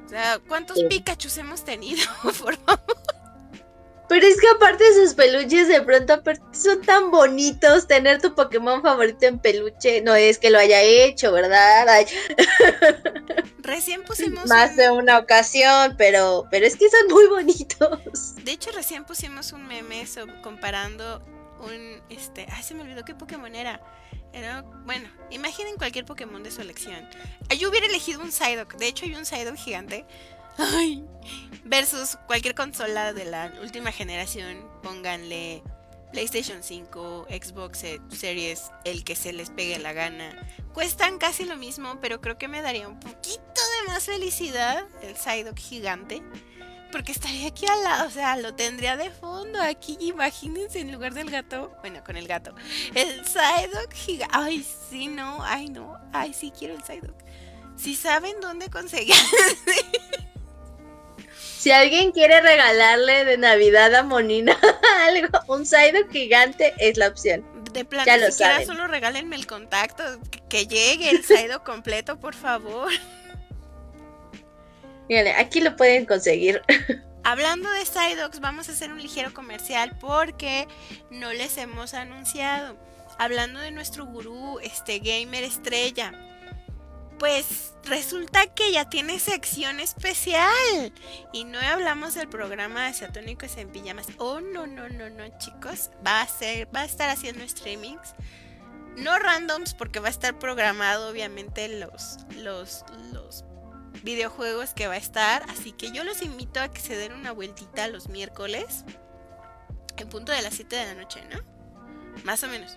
O 0.04 0.08
sea, 0.08 0.38
¿cuántos 0.46 0.82
Pikachu 0.84 1.28
hemos 1.38 1.64
tenido? 1.64 2.04
Por 2.22 2.56
favor. 2.56 3.03
Pero 4.08 4.26
es 4.26 4.40
que 4.40 4.48
aparte 4.48 4.84
de 4.84 4.94
sus 4.94 5.14
peluches, 5.14 5.68
de 5.68 5.80
pronto 5.80 6.22
son 6.52 6.82
tan 6.82 7.10
bonitos. 7.10 7.86
Tener 7.86 8.20
tu 8.20 8.34
Pokémon 8.34 8.82
favorito 8.82 9.26
en 9.26 9.38
peluche. 9.38 10.02
No 10.02 10.14
es 10.14 10.38
que 10.38 10.50
lo 10.50 10.58
haya 10.58 10.82
hecho, 10.82 11.32
¿verdad? 11.32 11.86
Recién 13.58 14.04
pusimos. 14.04 14.46
Más 14.46 14.76
de 14.76 14.90
una 14.90 15.18
ocasión, 15.18 15.94
pero, 15.96 16.46
pero 16.50 16.66
es 16.66 16.76
que 16.76 16.88
son 16.90 17.08
muy 17.08 17.26
bonitos. 17.26 18.34
De 18.44 18.52
hecho, 18.52 18.70
recién 18.72 19.04
pusimos 19.04 19.52
un 19.52 19.66
meme 19.66 20.06
comparando 20.42 21.22
un. 21.60 22.02
este 22.10 22.46
Ay, 22.52 22.62
se 22.62 22.74
me 22.74 22.82
olvidó 22.82 23.04
qué 23.04 23.14
Pokémon 23.14 23.54
era. 23.54 23.80
Era, 24.34 24.62
bueno, 24.84 25.08
imaginen 25.30 25.76
cualquier 25.76 26.04
Pokémon 26.04 26.42
de 26.42 26.50
su 26.50 26.60
elección. 26.60 27.08
Yo 27.56 27.70
hubiera 27.70 27.86
elegido 27.86 28.20
un 28.20 28.32
Psyduck. 28.32 28.74
De 28.74 28.88
hecho, 28.88 29.04
hay 29.04 29.14
un 29.14 29.24
Psyduck 29.24 29.54
gigante 29.54 30.04
Ay. 30.58 31.04
Versus 31.64 32.18
cualquier 32.26 32.54
consola 32.54 33.12
de 33.12 33.24
la 33.24 33.52
última 33.62 33.90
generación, 33.90 34.68
pónganle 34.82 35.62
PlayStation 36.12 36.62
5, 36.62 37.26
Xbox 37.28 37.84
Series, 38.10 38.70
el 38.84 39.02
que 39.02 39.16
se 39.16 39.32
les 39.32 39.50
pegue 39.50 39.78
la 39.78 39.92
gana. 39.92 40.46
Cuestan 40.72 41.18
casi 41.18 41.44
lo 41.44 41.56
mismo, 41.56 41.98
pero 42.00 42.20
creo 42.20 42.38
que 42.38 42.48
me 42.48 42.62
daría 42.62 42.86
un 42.86 43.00
poquito 43.00 43.40
de 43.40 43.88
más 43.88 44.04
felicidad 44.04 44.86
el 45.02 45.16
Psyduck 45.16 45.58
gigante. 45.58 46.22
Porque 46.92 47.10
estaría 47.10 47.48
aquí 47.48 47.66
al 47.66 47.82
lado, 47.82 48.06
o 48.06 48.10
sea, 48.10 48.36
lo 48.36 48.54
tendría 48.54 48.96
de 48.96 49.10
fondo 49.10 49.60
aquí. 49.60 49.96
Imagínense 50.00 50.78
en 50.78 50.92
lugar 50.92 51.12
del 51.14 51.28
gato, 51.28 51.76
bueno, 51.80 52.04
con 52.04 52.16
el 52.16 52.28
gato. 52.28 52.54
El 52.94 53.24
Psyduck 53.26 53.92
gigante. 53.92 54.36
Ay, 54.38 54.64
sí, 54.88 55.08
no, 55.08 55.42
ay, 55.42 55.68
no, 55.68 55.98
ay, 56.12 56.32
sí, 56.32 56.52
quiero 56.56 56.74
el 56.74 56.84
Psyduck. 56.84 57.16
Si 57.76 57.96
saben 57.96 58.40
dónde 58.40 58.70
conseguir. 58.70 59.16
Si 61.64 61.72
alguien 61.72 62.12
quiere 62.12 62.42
regalarle 62.42 63.24
de 63.24 63.38
Navidad 63.38 63.94
a 63.94 64.02
Monina 64.02 64.54
algo, 65.06 65.28
un 65.46 65.64
Psyduck 65.64 66.12
gigante 66.12 66.74
es 66.76 66.98
la 66.98 67.08
opción. 67.08 67.42
De 67.72 67.86
plan, 67.86 68.04
ya 68.04 68.18
lo 68.18 68.30
siquiera 68.30 68.62
solo 68.66 68.86
regálenme 68.86 69.34
el 69.34 69.46
contacto, 69.46 70.04
que, 70.50 70.66
llegue 70.66 71.08
el 71.08 71.24
Psyduck 71.24 71.62
completo, 71.64 72.20
por 72.20 72.34
favor. 72.34 72.92
Mírale, 75.08 75.32
aquí 75.32 75.62
lo 75.62 75.74
pueden 75.74 76.04
conseguir. 76.04 76.60
Hablando 77.24 77.70
de 77.70 77.86
Psyducks, 77.86 78.40
vamos 78.40 78.68
a 78.68 78.72
hacer 78.72 78.92
un 78.92 79.00
ligero 79.00 79.32
comercial 79.32 79.96
porque 79.98 80.68
no 81.08 81.32
les 81.32 81.56
hemos 81.56 81.94
anunciado. 81.94 82.76
Hablando 83.16 83.58
de 83.60 83.70
nuestro 83.70 84.04
gurú, 84.04 84.58
este 84.62 84.98
gamer 84.98 85.44
estrella, 85.44 86.12
pues 87.18 87.74
resulta 87.84 88.46
que 88.46 88.72
ya 88.72 88.88
tiene 88.88 89.18
sección 89.18 89.80
especial. 89.80 90.92
Y 91.32 91.44
no 91.44 91.58
hablamos 91.58 92.14
del 92.14 92.28
programa 92.28 92.86
de 92.86 92.94
Satónicos 92.94 93.56
en 93.56 93.70
Pijamas. 93.70 94.08
Oh, 94.18 94.40
no, 94.40 94.66
no, 94.66 94.88
no, 94.88 95.10
no, 95.10 95.38
chicos. 95.38 95.90
Va 96.06 96.20
a 96.20 96.26
ser, 96.26 96.74
va 96.74 96.80
a 96.80 96.84
estar 96.84 97.10
haciendo 97.10 97.46
streamings. 97.46 98.14
No 98.96 99.18
randoms, 99.18 99.74
porque 99.74 99.98
va 99.98 100.08
a 100.08 100.10
estar 100.10 100.38
programado, 100.38 101.10
obviamente, 101.10 101.68
los, 101.68 102.18
los, 102.36 102.84
los 103.12 103.44
videojuegos 104.02 104.72
que 104.74 104.86
va 104.86 104.94
a 104.94 104.98
estar. 104.98 105.44
Así 105.50 105.72
que 105.72 105.90
yo 105.90 106.04
los 106.04 106.22
invito 106.22 106.60
a 106.60 106.68
que 106.68 106.80
se 106.80 106.96
den 106.96 107.12
una 107.12 107.32
vueltita 107.32 107.88
los 107.88 108.08
miércoles. 108.08 108.84
En 109.96 110.08
punto 110.08 110.32
de 110.32 110.42
las 110.42 110.54
7 110.54 110.74
de 110.74 110.86
la 110.86 110.94
noche, 110.94 111.22
¿no? 111.32 111.40
Más 112.24 112.42
o 112.42 112.48
menos. 112.48 112.76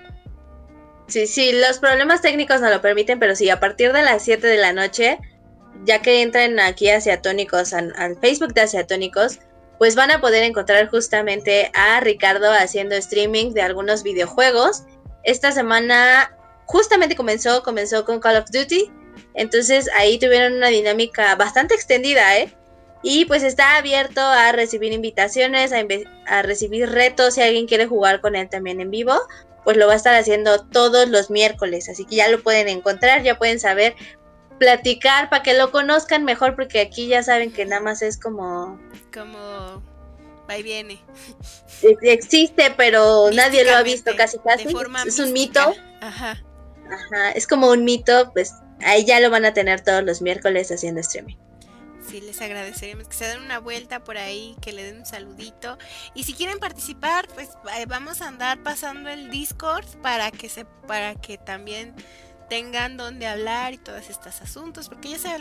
Sí, 1.08 1.26
sí, 1.26 1.54
los 1.54 1.80
problemas 1.80 2.22
técnicos 2.22 2.60
no 2.60 2.70
lo 2.70 2.82
permiten, 2.82 3.18
pero 3.18 3.36
sí, 3.36 3.50
a 3.50 3.60
partir 3.60 3.94
de 3.94 4.02
las 4.02 4.24
7 4.24 4.46
de 4.46 4.58
la 4.58 4.74
noche, 4.74 5.20
ya 5.86 6.02
que 6.02 6.22
entran 6.22 6.60
aquí 6.60 6.90
hacia 6.90 7.22
Tónicos, 7.22 7.74
al, 7.74 8.18
Facebook 8.20 8.54
de 8.54 8.62
Asiatónicos, 8.62 9.40
pues 9.78 9.96
van 9.96 10.12
a 10.12 10.20
poder 10.20 10.44
encontrar 10.44 10.90
justamente 10.90 11.72
a 11.74 12.00
Ricardo 12.02 12.52
haciendo 12.52 12.96
streaming 12.96 13.54
de 13.54 13.62
algunos 13.62 14.04
videojuegos. 14.04 14.84
Esta 15.24 15.52
semana 15.52 16.36
justamente 16.66 17.16
comenzó, 17.16 17.64
comenzó 17.64 18.04
con 18.04 18.20
Call 18.20 18.38
of 18.38 18.52
Duty, 18.52 18.92
entonces 19.34 19.90
ahí 19.96 20.20
tuvieron 20.20 20.54
una 20.54 20.68
dinámica 20.68 21.36
bastante 21.36 21.76
extendida, 21.76 22.38
¿eh? 22.38 22.54
Y 23.04 23.26
pues 23.26 23.44
está 23.44 23.78
abierto 23.78 24.20
a 24.20 24.52
recibir 24.52 24.92
invitaciones, 24.92 25.72
a, 25.72 25.86
a 26.26 26.42
recibir 26.42 26.90
retos. 26.90 27.36
Si 27.36 27.42
alguien 27.42 27.68
quiere 27.68 27.86
jugar 27.86 28.20
con 28.22 28.36
él 28.36 28.50
también 28.50 28.82
en 28.82 28.90
vivo, 28.90 29.14
pues 29.64 29.78
lo 29.78 29.88
va 29.88 29.94
a 29.94 29.98
estar 29.98 30.16
haciendo 30.16 30.66
todos 30.66 31.08
los 31.10 31.30
miércoles. 31.30 31.90
Así 31.90 32.06
que 32.06 32.16
ya 32.16 32.28
lo 32.30 32.42
pueden 32.42 32.68
encontrar, 32.68 33.24
ya 33.24 33.38
pueden 33.38 33.60
saber 33.60 33.96
platicar 34.60 35.30
para 35.30 35.44
que 35.44 35.54
lo 35.54 35.72
conozcan 35.72 36.24
mejor, 36.24 36.56
porque 36.56 36.82
aquí 36.82 37.08
ya 37.08 37.24
saben 37.24 37.52
que 37.52 37.66
nada 37.66 37.82
más 37.82 38.02
es 38.02 38.18
como. 38.20 38.80
Como. 39.14 39.84
Ahí 40.48 40.64
viene. 40.64 41.02
Existe, 42.02 42.74
pero 42.78 43.30
nadie 43.32 43.66
lo 43.66 43.76
ha 43.76 43.84
visto 43.84 44.12
casi 44.16 44.38
casi. 44.40 44.68
es 45.06 45.20
un 45.20 45.34
mito. 45.34 45.74
Ajá. 46.02 46.42
Ajá. 46.86 47.32
Es 47.32 47.48
como 47.48 47.70
un 47.70 47.84
mito, 47.84 48.32
pues 48.34 48.54
ahí 48.82 49.06
ya 49.06 49.20
lo 49.20 49.30
van 49.30 49.46
a 49.46 49.54
tener 49.54 49.82
todos 49.82 50.04
los 50.04 50.22
miércoles 50.22 50.72
haciendo 50.72 51.02
streaming. 51.02 51.36
Sí, 52.08 52.22
les 52.22 52.40
agradeceríamos 52.42 53.08
que 53.10 53.16
se 53.16 53.26
den 53.26 53.42
una 53.42 53.60
vuelta 53.60 54.02
por 54.04 54.18
ahí, 54.18 54.56
que 54.62 54.72
le 54.72 54.84
den 54.84 55.00
un 55.00 55.06
saludito. 55.06 55.78
Y 56.14 56.24
si 56.24 56.34
quieren 56.34 56.58
participar, 56.58 57.28
pues 57.34 57.50
eh, 57.78 57.86
vamos 57.86 58.22
a 58.22 58.30
andar 58.30 58.64
pasando 58.64 59.10
el 59.10 59.30
Discord 59.30 59.86
para 60.02 60.32
que 60.32 60.48
se, 60.48 60.64
para 60.64 61.16
que 61.16 61.38
también 61.38 61.94
tengan 62.50 62.96
donde 62.96 63.28
hablar 63.28 63.74
y 63.74 63.78
todos 63.78 64.10
estos 64.10 64.42
asuntos, 64.42 64.88
porque 64.88 65.10
ya 65.10 65.20
saben, 65.20 65.36